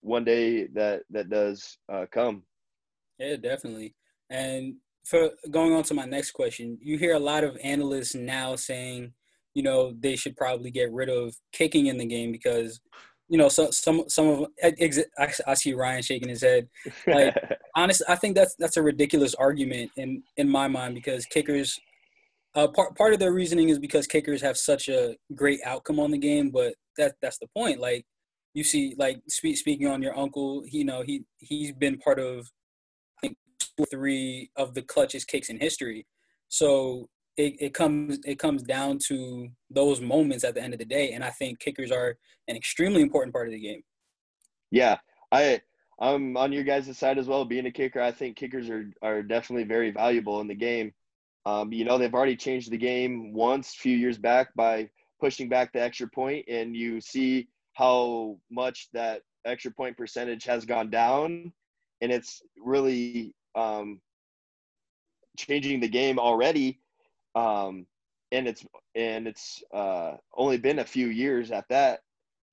one 0.01 0.25
day 0.25 0.67
that 0.69 1.03
that 1.11 1.29
does 1.29 1.79
uh, 1.93 2.07
come. 2.11 2.43
Yeah, 3.19 3.37
definitely. 3.37 3.95
And 4.31 4.77
for 5.05 5.31
going 5.51 5.73
on 5.73 5.83
to 5.85 5.95
my 5.95 6.05
next 6.05 6.33
question, 6.33 6.79
you 6.81 6.99
hear 6.99 7.15
a 7.15 7.21
lot 7.21 7.45
of 7.45 7.59
analysts 7.63 8.15
now 8.15 8.57
saying 8.57 9.13
you 9.59 9.65
know, 9.65 9.93
they 9.99 10.15
should 10.15 10.37
probably 10.37 10.71
get 10.71 10.93
rid 10.93 11.09
of 11.09 11.35
kicking 11.51 11.87
in 11.87 11.99
the 11.99 12.07
game 12.07 12.31
because, 12.31 12.79
you 13.29 13.37
know, 13.37 13.49
so, 13.49 13.73
some 13.73 14.05
some 14.07 14.29
of 14.29 14.47
I, 14.63 15.33
I 15.49 15.55
see 15.55 15.75
Ryan 15.75 16.01
shaking 16.01 16.29
his 16.29 16.43
head. 16.43 16.69
Like, 17.09 17.35
honestly, 17.75 18.07
I 18.09 18.15
think 18.15 18.37
that's 18.37 18.55
that's 18.61 18.77
a 18.77 18.83
ridiculous 18.85 19.35
argument 19.35 19.91
in 19.97 20.23
in 20.37 20.49
my 20.49 20.69
mind 20.69 20.95
because 20.95 21.27
kickers. 21.27 21.77
Uh, 22.55 22.69
part 22.69 22.97
part 22.97 23.13
of 23.13 23.19
their 23.19 23.33
reasoning 23.33 23.69
is 23.69 23.81
because 23.81 24.07
kickers 24.07 24.41
have 24.41 24.57
such 24.57 24.89
a 24.89 25.17
great 25.35 25.59
outcome 25.65 25.99
on 25.99 26.13
the 26.13 26.19
game, 26.19 26.51
but 26.51 26.75
that 26.97 27.17
that's 27.21 27.39
the 27.39 27.49
point. 27.49 27.81
Like 27.81 28.07
you 28.55 28.63
see, 28.63 28.95
like 28.97 29.21
speak, 29.29 29.57
speaking 29.57 29.89
on 29.89 30.03
your 30.03 30.17
uncle, 30.17 30.63
you 30.71 30.85
know, 30.85 31.03
he 31.03 31.25
he's 31.39 31.73
been 31.73 31.99
part 31.99 32.21
of 32.21 32.47
I 33.19 33.27
think 33.27 33.37
two 33.59 33.83
or 33.83 33.87
three 33.87 34.51
of 34.55 34.75
the 34.75 34.83
clutchest 34.83 35.27
kicks 35.27 35.49
in 35.49 35.59
history. 35.59 36.07
So 36.49 37.09
it, 37.39 37.55
it 37.61 37.75
comes 37.75 38.19
it 38.25 38.39
comes 38.39 38.63
down 38.63 38.99
to 39.07 39.49
those 39.71 40.01
moments 40.01 40.45
at 40.45 40.55
the 40.55 40.63
end 40.63 40.75
of 40.75 40.79
the 40.79 40.85
day. 40.85 41.13
And 41.13 41.25
i 41.25 41.31
think 41.31 41.61
kickers 41.61 41.91
are 41.91 42.17
an 42.49 42.57
extremely 42.57 43.01
important 43.01 43.33
part 43.33 43.49
of 43.49 43.55
the 43.55 43.61
game. 43.61 43.83
Yeah 44.71 44.99
i 45.33 45.61
i'm 46.01 46.37
on 46.37 46.53
your 46.53 46.65
guys' 46.65 46.97
side 46.99 47.19
as 47.19 47.29
well. 47.29 47.45
Being 47.45 47.67
a 47.67 47.71
kicker 47.71 48.03
i 48.03 48.13
think 48.13 48.37
kickers 48.37 48.69
are 48.69 48.91
are 49.03 49.23
definitely 49.23 49.65
very 49.65 49.91
valuable 49.91 50.41
in 50.41 50.49
the 50.49 50.55
game. 50.55 50.93
Um, 51.47 51.73
you 51.73 51.85
know 51.85 51.97
they've 51.97 52.15
already 52.15 52.37
changed 52.37 52.71
the 52.71 52.77
game 52.77 53.33
once 53.33 53.73
a 53.73 53.79
few 53.79 53.97
years 53.97 54.19
back 54.19 54.55
by 54.55 54.91
pushing 55.21 55.49
back 55.49 55.73
the 55.73 55.81
extra 55.81 56.09
point 56.09 56.45
and 56.49 56.77
you 56.77 57.01
see 57.01 57.49
how 57.75 58.37
much 58.51 58.89
that 58.93 59.23
extra 59.45 59.71
point 59.71 59.97
percentage 59.97 60.45
has 60.45 60.65
gone 60.65 60.91
down. 60.91 61.53
And 62.01 62.13
it's 62.13 62.43
really 62.57 63.35
um, 63.55 64.01
changing 65.37 65.81
the 65.81 65.89
game 65.89 66.19
already 66.19 66.81
um, 67.39 67.87
and 68.33 68.49
it's 68.49 68.65
and 68.95 69.27
it's 69.27 69.63
uh, 69.73 70.15
only 70.35 70.59
been 70.59 70.81
a 70.81 70.85
few 70.85 71.07
years 71.09 71.51
at 71.51 71.69
that. 71.69 72.01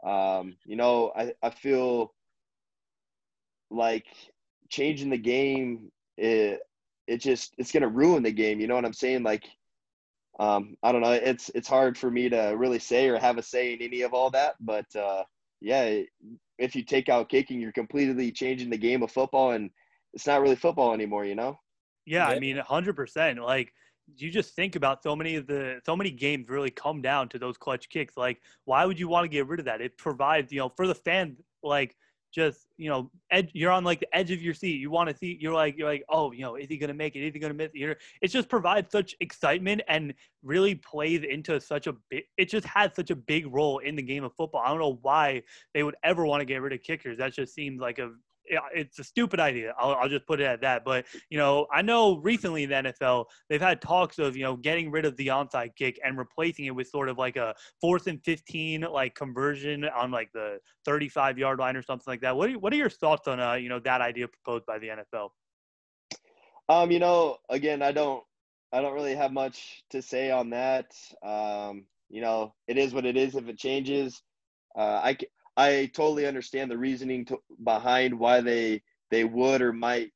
Um, 0.03 0.55
you 0.65 0.75
know, 0.75 1.11
I, 1.15 1.33
I 1.41 1.49
feel 1.49 2.13
like 3.71 4.05
changing 4.69 5.09
the 5.09 5.17
game 5.17 5.91
it 6.17 6.59
it 7.07 7.17
just 7.17 7.53
it's 7.57 7.71
gonna 7.71 7.87
ruin 7.87 8.23
the 8.23 8.31
game. 8.31 8.59
You 8.59 8.67
know 8.67 8.75
what 8.75 8.85
I'm 8.85 8.93
saying? 8.93 9.23
Like, 9.23 9.45
um, 10.39 10.77
I 10.83 10.91
don't 10.91 11.01
know. 11.01 11.11
It's 11.11 11.49
it's 11.55 11.67
hard 11.67 11.97
for 11.97 12.09
me 12.09 12.29
to 12.29 12.53
really 12.57 12.79
say 12.79 13.09
or 13.09 13.17
have 13.17 13.37
a 13.37 13.43
say 13.43 13.73
in 13.73 13.81
any 13.81 14.01
of 14.01 14.13
all 14.13 14.29
that. 14.31 14.55
But 14.59 14.95
uh, 14.95 15.23
yeah, 15.61 16.01
if 16.57 16.75
you 16.75 16.83
take 16.83 17.09
out 17.09 17.29
kicking, 17.29 17.59
you're 17.59 17.71
completely 17.71 18.31
changing 18.31 18.69
the 18.69 18.77
game 18.77 19.03
of 19.03 19.11
football, 19.11 19.51
and 19.51 19.71
it's 20.13 20.27
not 20.27 20.41
really 20.41 20.55
football 20.55 20.93
anymore. 20.93 21.25
You 21.25 21.35
know? 21.35 21.59
Yeah, 22.05 22.27
I 22.27 22.39
mean, 22.39 22.57
hundred 22.57 22.95
percent. 22.95 23.41
Like 23.41 23.73
you 24.17 24.29
just 24.29 24.55
think 24.55 24.75
about 24.75 25.03
so 25.03 25.15
many 25.15 25.35
of 25.35 25.47
the 25.47 25.81
so 25.85 25.95
many 25.95 26.11
games 26.11 26.49
really 26.49 26.71
come 26.71 27.01
down 27.01 27.29
to 27.29 27.39
those 27.39 27.57
clutch 27.57 27.89
kicks. 27.89 28.15
Like, 28.17 28.41
why 28.65 28.85
would 28.85 28.99
you 28.99 29.07
want 29.07 29.25
to 29.25 29.29
get 29.29 29.47
rid 29.47 29.59
of 29.59 29.65
that? 29.65 29.81
It 29.81 29.97
provides, 29.97 30.51
you 30.51 30.59
know, 30.59 30.69
for 30.69 30.87
the 30.87 30.95
fan, 30.95 31.37
like 31.63 31.95
just 32.33 32.67
you 32.77 32.89
know, 32.89 33.09
edge, 33.31 33.49
you're 33.53 33.71
on 33.71 33.83
like 33.85 34.01
the 34.01 34.15
edge 34.15 34.29
of 34.29 34.41
your 34.41 34.53
seat. 34.53 34.79
You 34.79 34.91
want 34.91 35.09
to 35.09 35.15
see. 35.15 35.37
You're 35.39 35.53
like 35.53 35.77
you're 35.77 35.87
like, 35.87 36.03
oh, 36.09 36.31
you 36.33 36.41
know, 36.41 36.55
is 36.55 36.67
he 36.67 36.77
gonna 36.77 36.93
make 36.93 37.15
it? 37.15 37.25
Is 37.25 37.33
he 37.33 37.39
gonna 37.39 37.53
miss 37.53 37.71
it? 37.73 37.97
It 38.21 38.27
just 38.27 38.49
provides 38.49 38.91
such 38.91 39.15
excitement 39.21 39.81
and 39.87 40.13
really 40.43 40.75
plays 40.75 41.23
into 41.23 41.59
such 41.59 41.87
a 41.87 41.95
big. 42.09 42.23
It 42.37 42.49
just 42.49 42.67
has 42.67 42.93
such 42.93 43.09
a 43.09 43.15
big 43.15 43.51
role 43.53 43.79
in 43.79 43.95
the 43.95 44.03
game 44.03 44.23
of 44.23 44.33
football. 44.35 44.61
I 44.63 44.69
don't 44.69 44.79
know 44.79 44.99
why 45.01 45.43
they 45.73 45.83
would 45.83 45.95
ever 46.03 46.25
want 46.25 46.41
to 46.41 46.45
get 46.45 46.61
rid 46.61 46.73
of 46.73 46.83
kickers. 46.83 47.17
That 47.17 47.33
just 47.33 47.55
seems 47.55 47.79
like 47.79 47.99
a 47.99 48.11
it's 48.47 48.99
a 48.99 49.03
stupid 49.03 49.39
idea. 49.39 49.73
I'll, 49.79 49.95
I'll, 49.95 50.09
just 50.09 50.25
put 50.25 50.39
it 50.39 50.45
at 50.45 50.61
that. 50.61 50.83
But 50.85 51.05
you 51.29 51.37
know, 51.37 51.67
I 51.73 51.81
know 51.81 52.17
recently 52.17 52.63
in 52.63 52.69
the 52.69 52.75
NFL 52.75 53.25
they've 53.49 53.61
had 53.61 53.81
talks 53.81 54.19
of 54.19 54.35
you 54.35 54.43
know 54.43 54.55
getting 54.55 54.91
rid 54.91 55.05
of 55.05 55.15
the 55.17 55.27
onside 55.27 55.75
kick 55.75 55.99
and 56.03 56.17
replacing 56.17 56.65
it 56.65 56.75
with 56.75 56.87
sort 56.87 57.09
of 57.09 57.17
like 57.17 57.35
a 57.35 57.55
fourth 57.81 58.07
and 58.07 58.23
fifteen 58.23 58.81
like 58.81 59.15
conversion 59.15 59.85
on 59.85 60.11
like 60.11 60.29
the 60.33 60.59
thirty-five 60.85 61.37
yard 61.37 61.59
line 61.59 61.75
or 61.75 61.81
something 61.81 62.11
like 62.11 62.21
that. 62.21 62.35
What 62.35 62.49
are, 62.49 62.59
what 62.59 62.73
are 62.73 62.77
your 62.77 62.89
thoughts 62.89 63.27
on 63.27 63.39
uh 63.39 63.53
you 63.53 63.69
know 63.69 63.79
that 63.79 64.01
idea 64.01 64.27
proposed 64.27 64.65
by 64.65 64.79
the 64.79 64.87
NFL? 64.87 65.29
Um, 66.67 66.91
you 66.91 66.99
know, 66.99 67.37
again, 67.49 67.81
I 67.81 67.91
don't 67.91 68.23
I 68.71 68.81
don't 68.81 68.93
really 68.93 69.15
have 69.15 69.31
much 69.31 69.83
to 69.91 70.01
say 70.01 70.31
on 70.31 70.49
that. 70.51 70.91
Um, 71.23 71.85
you 72.09 72.21
know, 72.21 72.53
it 72.67 72.77
is 72.77 72.93
what 72.93 73.05
it 73.05 73.17
is. 73.17 73.35
If 73.35 73.47
it 73.47 73.57
changes, 73.57 74.21
uh, 74.75 75.01
I 75.03 75.17
I 75.57 75.89
totally 75.93 76.25
understand 76.27 76.69
the 76.69 76.77
reasoning 76.77 77.25
to, 77.25 77.39
behind 77.63 78.17
why 78.17 78.41
they 78.41 78.81
they 79.11 79.23
would 79.23 79.61
or 79.61 79.73
might 79.73 80.11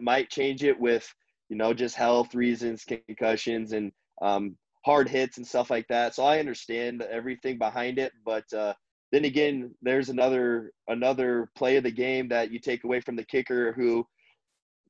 might 0.00 0.30
change 0.30 0.64
it 0.64 0.78
with 0.78 1.12
you 1.48 1.56
know 1.56 1.72
just 1.72 1.96
health 1.96 2.34
reasons, 2.34 2.84
concussions, 2.84 3.72
and 3.72 3.92
um, 4.22 4.56
hard 4.84 5.08
hits 5.08 5.36
and 5.36 5.46
stuff 5.46 5.70
like 5.70 5.86
that. 5.88 6.14
So 6.14 6.24
I 6.24 6.38
understand 6.38 7.02
everything 7.02 7.58
behind 7.58 7.98
it, 7.98 8.12
but 8.24 8.50
uh, 8.52 8.74
then 9.12 9.24
again, 9.24 9.74
there's 9.82 10.08
another 10.08 10.72
another 10.88 11.50
play 11.56 11.76
of 11.76 11.84
the 11.84 11.90
game 11.90 12.28
that 12.28 12.50
you 12.50 12.58
take 12.58 12.84
away 12.84 13.00
from 13.00 13.16
the 13.16 13.24
kicker 13.24 13.72
who 13.72 14.06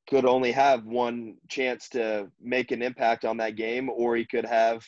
could 0.08 0.24
only 0.24 0.52
have 0.52 0.84
one 0.84 1.36
chance 1.48 1.88
to 1.90 2.30
make 2.40 2.70
an 2.70 2.82
impact 2.82 3.24
on 3.24 3.36
that 3.38 3.56
game, 3.56 3.88
or 3.88 4.16
he 4.16 4.24
could 4.24 4.44
have 4.44 4.84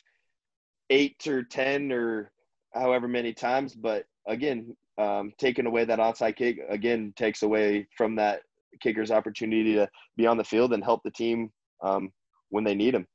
eight 0.91 1.27
or 1.27 1.43
ten 1.43 1.93
or 1.93 2.31
however 2.75 3.09
many 3.09 3.33
times. 3.33 3.75
But 3.75 4.05
again, 4.27 4.77
um, 4.99 5.33
taking 5.39 5.67
away 5.67 5.85
that 5.85 5.99
onside 5.99 6.37
kick 6.37 6.59
again 6.69 7.13
takes 7.17 7.43
away 7.43 7.87
from 7.97 8.17
that 8.17 8.43
kicker's 8.81 9.11
opportunity 9.11 9.75
to 9.75 9.89
be 10.17 10.27
on 10.27 10.37
the 10.37 10.45
field 10.45 10.73
and 10.73 10.83
help 10.83 11.03
the 11.05 11.11
team 11.11 11.51
um, 11.83 12.11
when 12.51 12.65
they 12.65 12.75
need 12.75 12.95
him. 12.95 13.07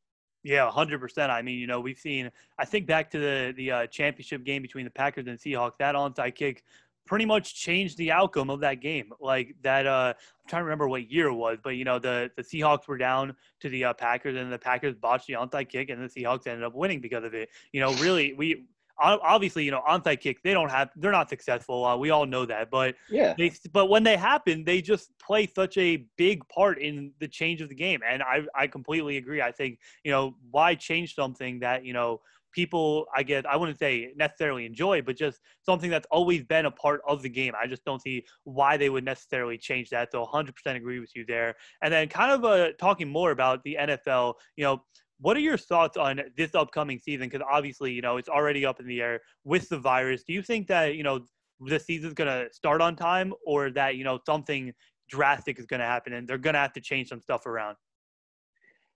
Yeah, 0.43 0.69
hundred 0.71 1.01
percent. 1.01 1.31
I 1.31 1.41
mean, 1.41 1.59
you 1.59 1.67
know, 1.67 1.79
we've 1.79 1.97
seen. 1.97 2.31
I 2.57 2.65
think 2.65 2.87
back 2.87 3.09
to 3.11 3.19
the 3.19 3.53
the 3.57 3.71
uh, 3.71 3.87
championship 3.87 4.43
game 4.45 4.61
between 4.61 4.85
the 4.85 4.91
Packers 4.91 5.27
and 5.27 5.37
Seahawks. 5.37 5.77
That 5.79 5.95
onside 5.95 6.35
kick 6.35 6.63
pretty 7.05 7.25
much 7.25 7.55
changed 7.55 7.97
the 7.97 8.11
outcome 8.11 8.49
of 8.49 8.59
that 8.59 8.81
game. 8.81 9.11
Like 9.19 9.55
that, 9.63 9.87
uh, 9.87 10.13
I'm 10.17 10.47
trying 10.47 10.61
to 10.61 10.65
remember 10.65 10.87
what 10.87 11.09
year 11.09 11.27
it 11.27 11.33
was, 11.33 11.57
but 11.63 11.71
you 11.71 11.85
know, 11.85 11.99
the 11.99 12.29
the 12.35 12.43
Seahawks 12.43 12.87
were 12.87 12.97
down 12.97 13.35
to 13.61 13.69
the 13.69 13.85
uh, 13.85 13.93
Packers, 13.93 14.37
and 14.37 14.51
the 14.51 14.59
Packers 14.59 14.95
botched 14.95 15.27
the 15.27 15.33
onside 15.33 15.69
kick, 15.69 15.89
and 15.89 16.01
the 16.01 16.07
Seahawks 16.07 16.47
ended 16.47 16.63
up 16.63 16.75
winning 16.75 17.01
because 17.01 17.23
of 17.23 17.33
it. 17.33 17.49
You 17.71 17.81
know, 17.81 17.93
really, 17.95 18.33
we 18.33 18.67
obviously, 18.99 19.63
you 19.63 19.71
know, 19.71 19.81
onside 19.87 20.19
kicks 20.21 20.41
they 20.43 20.53
don't 20.53 20.69
have 20.69 20.89
they're 20.95 21.11
not 21.11 21.29
successful. 21.29 21.85
Uh, 21.85 21.97
we 21.97 22.09
all 22.09 22.25
know 22.25 22.45
that, 22.45 22.69
but 22.69 22.95
yeah, 23.09 23.33
they 23.37 23.51
but 23.71 23.87
when 23.87 24.03
they 24.03 24.17
happen, 24.17 24.63
they 24.63 24.81
just 24.81 25.17
play 25.19 25.47
such 25.47 25.77
a 25.77 26.05
big 26.17 26.47
part 26.49 26.79
in 26.79 27.11
the 27.19 27.27
change 27.27 27.61
of 27.61 27.69
the 27.69 27.75
game. 27.75 28.01
And 28.07 28.23
I 28.23 28.41
I 28.55 28.67
completely 28.67 29.17
agree. 29.17 29.41
I 29.41 29.51
think 29.51 29.79
you 30.03 30.11
know 30.11 30.35
why 30.51 30.75
change 30.75 31.15
something 31.15 31.59
that 31.59 31.85
you 31.85 31.93
know 31.93 32.21
people 32.57 33.05
I 33.15 33.21
guess 33.21 33.43
I 33.47 33.55
wouldn't 33.55 33.77
say 33.77 34.13
necessarily 34.15 34.65
enjoy, 34.65 35.01
but 35.03 35.15
just 35.15 35.39
something 35.63 35.91
that's 35.91 36.07
always 36.09 36.43
been 36.43 36.65
a 36.65 36.71
part 36.71 37.01
of 37.07 37.21
the 37.21 37.29
game. 37.29 37.53
I 37.61 37.67
just 37.67 37.85
don't 37.85 38.01
see 38.01 38.25
why 38.45 38.77
they 38.77 38.89
would 38.89 39.05
necessarily 39.05 39.57
change 39.59 39.91
that. 39.91 40.11
So 40.11 40.25
100% 40.25 40.51
agree 40.75 40.99
with 40.99 41.15
you 41.15 41.23
there. 41.25 41.55
And 41.83 41.93
then 41.93 42.07
kind 42.07 42.31
of 42.31 42.43
uh, 42.43 42.73
talking 42.79 43.09
more 43.09 43.29
about 43.29 43.63
the 43.63 43.77
NFL, 43.79 44.33
you 44.55 44.63
know, 44.63 44.81
what 45.19 45.35
are 45.35 45.41
your 45.41 45.57
thoughts 45.57 45.97
on 45.97 46.21
this 46.35 46.53
upcoming 46.53 46.99
season? 46.99 47.29
Because 47.29 47.45
obviously, 47.49 47.91
you 47.91 48.01
know, 48.01 48.17
it's 48.17 48.29
already 48.29 48.65
up 48.65 48.79
in 48.79 48.87
the 48.87 49.01
air 49.01 49.21
with 49.43 49.67
the 49.69 49.77
virus. 49.77 50.23
Do 50.23 50.33
you 50.33 50.41
think 50.41 50.67
that, 50.67 50.95
you 50.95 51.03
know, 51.03 51.21
the 51.59 51.79
season's 51.79 52.13
going 52.13 52.29
to 52.29 52.53
start 52.53 52.81
on 52.81 52.95
time 52.95 53.33
or 53.45 53.71
that, 53.71 53.95
you 53.95 54.03
know, 54.03 54.19
something 54.25 54.73
drastic 55.09 55.57
is 55.59 55.65
going 55.65 55.79
to 55.79 55.85
happen 55.85 56.13
and 56.13 56.27
they're 56.27 56.37
going 56.37 56.53
to 56.53 56.59
have 56.59 56.73
to 56.73 56.81
change 56.81 57.09
some 57.09 57.21
stuff 57.21 57.45
around? 57.45 57.77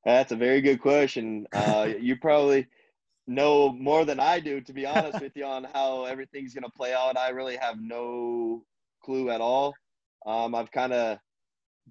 That's 0.05 0.31
a 0.31 0.35
very 0.35 0.61
good 0.61 0.81
question. 0.81 1.47
Uh, 1.53 1.89
you 1.99 2.15
probably 2.15 2.67
know 3.27 3.71
more 3.71 4.05
than 4.05 4.19
I 4.19 4.39
do, 4.39 4.61
to 4.61 4.73
be 4.73 4.85
honest 4.85 5.21
with 5.21 5.31
you, 5.35 5.45
on 5.45 5.65
how 5.73 6.05
everything's 6.05 6.53
going 6.53 6.63
to 6.63 6.71
play 6.71 6.93
out. 6.93 7.17
I 7.17 7.29
really 7.29 7.55
have 7.57 7.79
no 7.79 8.63
clue 9.03 9.29
at 9.29 9.41
all. 9.41 9.73
Um, 10.25 10.53
I've 10.53 10.71
kind 10.71 10.93
of 10.93 11.17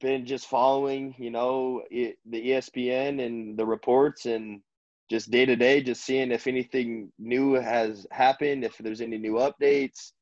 been 0.01 0.27
just 0.27 0.47
following, 0.49 1.15
you 1.19 1.31
know, 1.31 1.83
it, 1.91 2.19
the 2.27 2.51
ESPN 2.51 3.25
and 3.25 3.59
the 3.59 3.67
reports 3.67 4.27
and 4.27 4.61
just 5.11 5.31
day 5.31 5.45
to 5.45 5.57
day, 5.57 5.83
just 5.83 6.05
seeing 6.05 6.31
if 6.33 6.47
anything 6.47 7.13
new 7.19 7.55
has 7.55 8.07
happened, 8.13 8.65
if 8.65 8.77
there's 8.79 9.01
any 9.01 9.19
new 9.19 9.35
updates. 9.35 10.13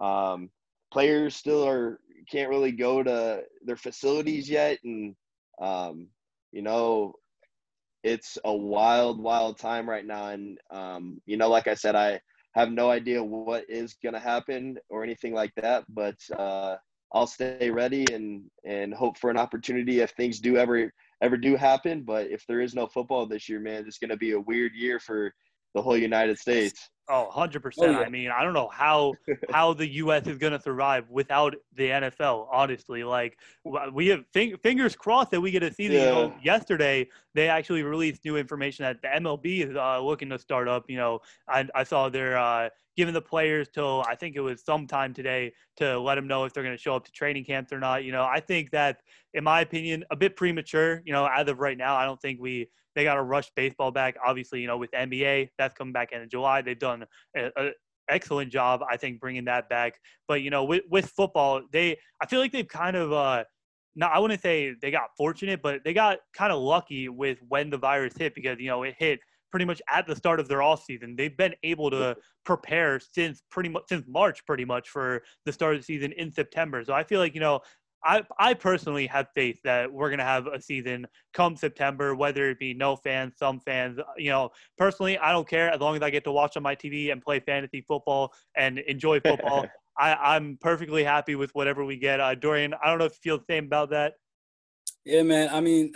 Um, 0.00 0.50
players 0.92 1.36
still 1.36 1.66
are 1.66 2.00
can't 2.30 2.50
really 2.50 2.72
go 2.72 3.02
to 3.02 3.42
their 3.64 3.76
facilities 3.76 4.48
yet, 4.50 4.78
and 4.84 5.14
um, 5.60 6.08
you 6.52 6.62
know, 6.62 7.14
it's 8.02 8.38
a 8.44 8.54
wild, 8.54 9.20
wild 9.20 9.58
time 9.58 9.88
right 9.88 10.04
now. 10.06 10.28
And 10.28 10.58
um, 10.70 11.20
you 11.26 11.36
know, 11.36 11.48
like 11.48 11.68
I 11.68 11.74
said, 11.74 11.94
I 11.96 12.20
have 12.54 12.70
no 12.70 12.90
idea 12.90 13.22
what 13.22 13.64
is 13.68 13.94
going 14.02 14.14
to 14.14 14.20
happen 14.20 14.78
or 14.88 15.04
anything 15.04 15.34
like 15.34 15.52
that, 15.56 15.84
but 15.88 16.16
uh, 16.38 16.76
I'll 17.12 17.26
stay 17.26 17.70
ready 17.70 18.04
and 18.12 18.50
and 18.64 18.92
hope 18.92 19.18
for 19.18 19.30
an 19.30 19.38
opportunity 19.38 20.00
if 20.00 20.10
things 20.10 20.40
do 20.40 20.56
ever 20.56 20.92
ever 21.22 21.36
do 21.36 21.56
happen. 21.56 22.02
But 22.02 22.28
if 22.30 22.44
there 22.46 22.60
is 22.60 22.74
no 22.74 22.86
football 22.86 23.26
this 23.26 23.48
year, 23.48 23.60
man, 23.60 23.84
it's 23.86 23.98
going 23.98 24.10
to 24.10 24.16
be 24.16 24.32
a 24.32 24.40
weird 24.40 24.74
year 24.74 24.98
for 24.98 25.32
the 25.74 25.82
whole 25.82 25.96
United 25.96 26.38
States. 26.38 26.90
Oh, 27.08 27.30
100%. 27.32 27.72
Oh, 27.78 27.90
yeah. 27.90 27.98
I 28.00 28.08
mean, 28.08 28.30
I 28.30 28.42
don't 28.42 28.52
know 28.52 28.68
how 28.68 29.14
how 29.50 29.72
the 29.72 29.86
US 29.86 30.26
is 30.26 30.38
going 30.38 30.52
to 30.52 30.60
survive 30.60 31.08
without 31.08 31.54
the 31.74 31.88
NFL, 31.88 32.48
honestly. 32.50 33.04
Like 33.04 33.38
we 33.92 34.08
have 34.08 34.24
fingers 34.32 34.96
crossed 34.96 35.30
that 35.30 35.40
we 35.40 35.50
get 35.50 35.62
a 35.62 35.72
season. 35.72 35.96
Yeah. 35.96 36.06
You 36.06 36.12
know, 36.12 36.34
yesterday 36.42 37.08
they 37.34 37.48
actually 37.48 37.82
released 37.82 38.24
new 38.24 38.36
information 38.36 38.84
that 38.84 39.02
the 39.02 39.08
MLB 39.08 39.68
is 39.68 39.76
uh, 39.76 40.00
looking 40.00 40.30
to 40.30 40.38
start 40.38 40.68
up, 40.68 40.86
you 40.88 40.96
know, 40.96 41.20
I, 41.48 41.68
I 41.74 41.84
saw 41.84 42.08
they're 42.08 42.38
uh, 42.38 42.70
giving 42.96 43.14
the 43.14 43.22
players 43.22 43.68
till 43.68 44.04
I 44.08 44.14
think 44.14 44.36
it 44.36 44.40
was 44.40 44.64
sometime 44.64 45.12
today 45.14 45.52
to 45.76 45.98
let 46.00 46.14
them 46.16 46.26
know 46.26 46.44
if 46.44 46.52
they're 46.52 46.64
going 46.64 46.76
to 46.76 46.82
show 46.82 46.96
up 46.96 47.04
to 47.04 47.12
training 47.12 47.44
camps 47.44 47.72
or 47.72 47.78
not. 47.78 48.04
You 48.04 48.12
know, 48.12 48.24
I 48.24 48.40
think 48.40 48.70
that 48.70 49.02
in 49.34 49.44
my 49.44 49.60
opinion 49.60 50.04
a 50.10 50.16
bit 50.16 50.34
premature, 50.34 51.02
you 51.04 51.12
know, 51.12 51.26
as 51.26 51.46
of 51.48 51.60
right 51.60 51.76
now, 51.76 51.94
I 51.94 52.04
don't 52.04 52.20
think 52.20 52.40
we 52.40 52.68
they 52.96 53.04
got 53.04 53.14
to 53.16 53.22
rush 53.22 53.50
baseball 53.54 53.90
back. 53.90 54.16
Obviously, 54.26 54.62
you 54.62 54.66
know, 54.66 54.78
with 54.78 54.90
NBA, 54.92 55.50
that's 55.58 55.74
coming 55.74 55.92
back 55.92 56.12
in 56.12 56.28
July. 56.30 56.62
They've 56.62 56.78
done 56.78 56.95
a 57.36 57.70
excellent 58.08 58.52
job, 58.52 58.82
I 58.88 58.96
think, 58.96 59.20
bringing 59.20 59.44
that 59.46 59.68
back. 59.68 59.94
But 60.28 60.42
you 60.42 60.50
know, 60.50 60.64
with 60.64 60.82
with 60.90 61.06
football, 61.06 61.62
they 61.72 61.98
I 62.20 62.26
feel 62.26 62.40
like 62.40 62.52
they've 62.52 62.68
kind 62.68 62.96
of. 62.96 63.12
uh 63.12 63.44
no, 63.98 64.08
I 64.08 64.18
wouldn't 64.18 64.42
say 64.42 64.74
they 64.82 64.90
got 64.90 65.08
fortunate, 65.16 65.62
but 65.62 65.80
they 65.82 65.94
got 65.94 66.18
kind 66.34 66.52
of 66.52 66.60
lucky 66.60 67.08
with 67.08 67.38
when 67.48 67.70
the 67.70 67.78
virus 67.78 68.12
hit 68.14 68.34
because 68.34 68.58
you 68.60 68.66
know 68.66 68.82
it 68.82 68.94
hit 68.98 69.20
pretty 69.50 69.64
much 69.64 69.80
at 69.90 70.06
the 70.06 70.14
start 70.14 70.38
of 70.38 70.48
their 70.48 70.60
off 70.62 70.84
season. 70.84 71.16
They've 71.16 71.34
been 71.34 71.54
able 71.62 71.90
to 71.90 72.14
prepare 72.44 73.00
since 73.00 73.42
pretty 73.50 73.70
much 73.70 73.84
since 73.88 74.04
March, 74.06 74.44
pretty 74.44 74.66
much 74.66 74.90
for 74.90 75.22
the 75.46 75.52
start 75.52 75.76
of 75.76 75.80
the 75.80 75.84
season 75.84 76.12
in 76.12 76.30
September. 76.30 76.84
So 76.84 76.92
I 76.92 77.04
feel 77.04 77.20
like 77.20 77.34
you 77.34 77.40
know 77.40 77.60
I, 78.06 78.22
I 78.38 78.54
personally 78.54 79.06
have 79.08 79.26
faith 79.34 79.60
that 79.64 79.92
we're 79.92 80.08
going 80.08 80.20
to 80.20 80.24
have 80.24 80.46
a 80.46 80.62
season 80.62 81.06
come 81.34 81.56
September, 81.56 82.14
whether 82.14 82.48
it 82.50 82.58
be 82.58 82.72
no 82.72 82.94
fans, 82.94 83.34
some 83.36 83.58
fans. 83.58 83.98
You 84.16 84.30
know, 84.30 84.50
personally, 84.78 85.18
I 85.18 85.32
don't 85.32 85.48
care 85.48 85.70
as 85.70 85.80
long 85.80 85.96
as 85.96 86.02
I 86.02 86.10
get 86.10 86.22
to 86.24 86.32
watch 86.32 86.56
on 86.56 86.62
my 86.62 86.76
TV 86.76 87.10
and 87.10 87.20
play 87.20 87.40
fantasy 87.40 87.80
football 87.80 88.32
and 88.56 88.78
enjoy 88.78 89.20
football. 89.20 89.66
I, 89.98 90.36
I'm 90.36 90.56
perfectly 90.60 91.02
happy 91.02 91.34
with 91.34 91.52
whatever 91.54 91.84
we 91.84 91.96
get. 91.96 92.20
Uh, 92.20 92.34
Dorian, 92.34 92.74
I 92.74 92.88
don't 92.88 92.98
know 92.98 93.06
if 93.06 93.14
you 93.14 93.30
feel 93.30 93.38
the 93.38 93.44
same 93.50 93.64
about 93.64 93.90
that. 93.90 94.14
Yeah, 95.04 95.22
man. 95.22 95.48
I 95.52 95.60
mean, 95.60 95.92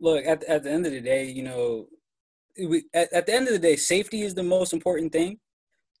look, 0.00 0.24
at, 0.26 0.42
at 0.44 0.64
the 0.64 0.70
end 0.70 0.86
of 0.86 0.92
the 0.92 1.00
day, 1.00 1.26
you 1.26 1.44
know, 1.44 1.86
we, 2.58 2.84
at, 2.94 3.12
at 3.12 3.26
the 3.26 3.34
end 3.34 3.46
of 3.46 3.52
the 3.52 3.58
day, 3.60 3.76
safety 3.76 4.22
is 4.22 4.34
the 4.34 4.42
most 4.42 4.72
important 4.72 5.12
thing. 5.12 5.38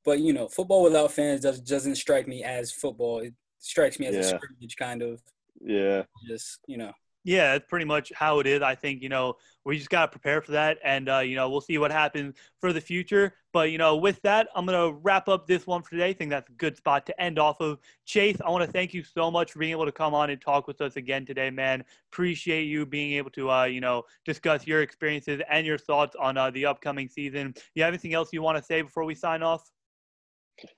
But, 0.04 0.18
you 0.18 0.32
know, 0.32 0.48
football 0.48 0.82
without 0.82 1.12
fans 1.12 1.42
does, 1.42 1.60
doesn't 1.60 1.94
strike 1.94 2.26
me 2.26 2.42
as 2.42 2.72
football. 2.72 3.20
It, 3.20 3.34
strikes 3.62 3.98
me 3.98 4.06
as 4.06 4.14
yeah. 4.14 4.20
a 4.20 4.24
scrimmage 4.24 4.76
kind 4.76 5.02
of. 5.02 5.22
Yeah. 5.60 6.02
Just 6.26 6.60
you 6.66 6.76
know. 6.76 6.92
Yeah, 7.24 7.52
that's 7.52 7.68
pretty 7.68 7.84
much 7.84 8.12
how 8.16 8.40
it 8.40 8.48
is. 8.48 8.62
I 8.62 8.74
think 8.74 9.00
you 9.00 9.08
know 9.08 9.36
we 9.64 9.78
just 9.78 9.90
got 9.90 10.06
to 10.06 10.08
prepare 10.08 10.42
for 10.42 10.50
that, 10.52 10.78
and 10.82 11.08
uh, 11.08 11.20
you 11.20 11.36
know 11.36 11.48
we'll 11.48 11.60
see 11.60 11.78
what 11.78 11.92
happens 11.92 12.34
for 12.60 12.72
the 12.72 12.80
future. 12.80 13.34
But 13.52 13.70
you 13.70 13.78
know, 13.78 13.96
with 13.96 14.20
that, 14.22 14.48
I'm 14.56 14.66
gonna 14.66 14.90
wrap 14.90 15.28
up 15.28 15.46
this 15.46 15.64
one 15.64 15.82
for 15.82 15.90
today. 15.90 16.08
I 16.08 16.12
think 16.14 16.30
that's 16.30 16.50
a 16.50 16.54
good 16.54 16.76
spot 16.76 17.06
to 17.06 17.20
end 17.22 17.38
off 17.38 17.60
of. 17.60 17.78
Chase, 18.06 18.38
I 18.44 18.50
want 18.50 18.64
to 18.64 18.72
thank 18.72 18.92
you 18.92 19.04
so 19.04 19.30
much 19.30 19.52
for 19.52 19.60
being 19.60 19.70
able 19.70 19.84
to 19.84 19.92
come 19.92 20.14
on 20.14 20.30
and 20.30 20.40
talk 20.40 20.66
with 20.66 20.80
us 20.80 20.96
again 20.96 21.24
today, 21.24 21.48
man. 21.48 21.84
Appreciate 22.12 22.64
you 22.64 22.84
being 22.84 23.12
able 23.12 23.30
to 23.30 23.50
uh, 23.52 23.64
you 23.64 23.80
know 23.80 24.02
discuss 24.24 24.66
your 24.66 24.82
experiences 24.82 25.40
and 25.48 25.64
your 25.64 25.78
thoughts 25.78 26.16
on 26.16 26.36
uh, 26.36 26.50
the 26.50 26.66
upcoming 26.66 27.08
season. 27.08 27.54
You 27.76 27.84
have 27.84 27.94
anything 27.94 28.14
else 28.14 28.32
you 28.32 28.42
want 28.42 28.58
to 28.58 28.64
say 28.64 28.82
before 28.82 29.04
we 29.04 29.14
sign 29.14 29.44
off? 29.44 29.70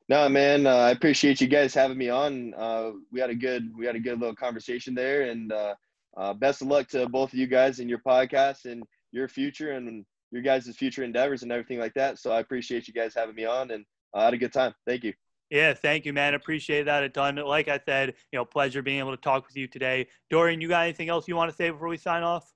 No, 0.08 0.28
man, 0.28 0.66
uh, 0.66 0.76
I 0.76 0.90
appreciate 0.90 1.40
you 1.40 1.46
guys 1.46 1.74
having 1.74 1.98
me 1.98 2.08
on. 2.08 2.54
Uh, 2.54 2.92
we 3.12 3.20
had 3.20 3.30
a 3.30 3.34
good, 3.34 3.70
we 3.76 3.86
had 3.86 3.96
a 3.96 4.00
good 4.00 4.20
little 4.20 4.34
conversation 4.34 4.94
there, 4.94 5.22
and 5.22 5.52
uh, 5.52 5.74
uh 6.16 6.34
best 6.34 6.62
of 6.62 6.68
luck 6.68 6.88
to 6.88 7.08
both 7.08 7.32
of 7.32 7.38
you 7.38 7.46
guys 7.46 7.80
in 7.80 7.88
your 7.88 8.00
podcast 8.06 8.64
and 8.64 8.82
your 9.12 9.28
future 9.28 9.72
and 9.72 10.04
your 10.30 10.42
guys' 10.42 10.68
future 10.76 11.04
endeavors 11.04 11.42
and 11.42 11.52
everything 11.52 11.78
like 11.78 11.94
that. 11.94 12.18
So 12.18 12.32
I 12.32 12.40
appreciate 12.40 12.88
you 12.88 12.94
guys 12.94 13.14
having 13.14 13.34
me 13.34 13.44
on, 13.44 13.70
and 13.70 13.84
I 14.14 14.24
had 14.24 14.34
a 14.34 14.38
good 14.38 14.52
time. 14.52 14.74
Thank 14.86 15.04
you. 15.04 15.12
Yeah, 15.50 15.74
thank 15.74 16.04
you, 16.04 16.12
man. 16.12 16.34
Appreciate 16.34 16.84
that 16.84 17.04
a 17.04 17.08
ton. 17.08 17.36
Like 17.36 17.68
I 17.68 17.78
said, 17.84 18.14
you 18.32 18.38
know, 18.38 18.44
pleasure 18.44 18.82
being 18.82 18.98
able 18.98 19.12
to 19.12 19.20
talk 19.20 19.46
with 19.46 19.56
you 19.56 19.68
today. 19.68 20.08
Dorian, 20.30 20.60
you 20.60 20.68
got 20.68 20.82
anything 20.82 21.08
else 21.08 21.28
you 21.28 21.36
want 21.36 21.50
to 21.50 21.56
say 21.56 21.70
before 21.70 21.88
we 21.88 21.96
sign 21.96 22.22
off? 22.22 22.52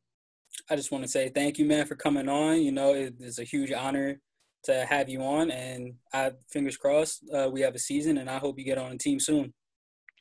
I 0.68 0.76
just 0.76 0.90
want 0.90 1.04
to 1.04 1.08
say 1.08 1.28
thank 1.28 1.58
you, 1.58 1.64
man, 1.64 1.86
for 1.86 1.94
coming 1.94 2.28
on. 2.28 2.62
You 2.62 2.72
know, 2.72 2.94
it's 2.94 3.38
a 3.38 3.44
huge 3.44 3.70
honor 3.70 4.20
to 4.64 4.84
have 4.86 5.08
you 5.08 5.22
on. 5.22 5.50
And 5.50 5.94
I 6.12 6.32
fingers 6.50 6.76
crossed 6.76 7.24
uh, 7.34 7.48
we 7.50 7.60
have 7.62 7.74
a 7.74 7.78
season, 7.78 8.18
and 8.18 8.28
I 8.28 8.38
hope 8.38 8.58
you 8.58 8.64
get 8.64 8.78
on 8.78 8.92
a 8.92 8.98
team 8.98 9.20
soon. 9.20 9.52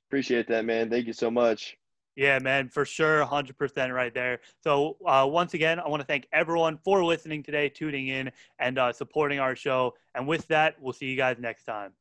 Appreciate 0.08 0.48
that, 0.48 0.66
man. 0.66 0.90
Thank 0.90 1.08
you 1.08 1.14
so 1.14 1.30
much. 1.30 1.76
Yeah, 2.16 2.40
man, 2.40 2.68
for 2.70 2.84
sure, 2.84 3.24
100% 3.24 3.94
right 3.94 4.12
there. 4.12 4.40
So, 4.64 4.98
uh, 5.06 5.28
once 5.30 5.54
again, 5.54 5.80
I 5.80 5.88
want 5.88 6.02
to 6.02 6.08
thank 6.08 6.28
everyone 6.34 6.80
for 6.84 7.06
listening 7.06 7.44
today, 7.44 7.70
tuning 7.70 8.08
in, 8.08 8.32
and 8.58 8.80
uh, 8.80 8.92
supporting 8.92 9.38
our 9.38 9.56
show. 9.56 9.94
And 10.16 10.28
with 10.28 10.48
that, 10.48 10.78
we'll 10.82 10.94
see 10.94 11.06
you 11.06 11.16
guys 11.16 11.38
next 11.40 11.66
time. 11.66 11.92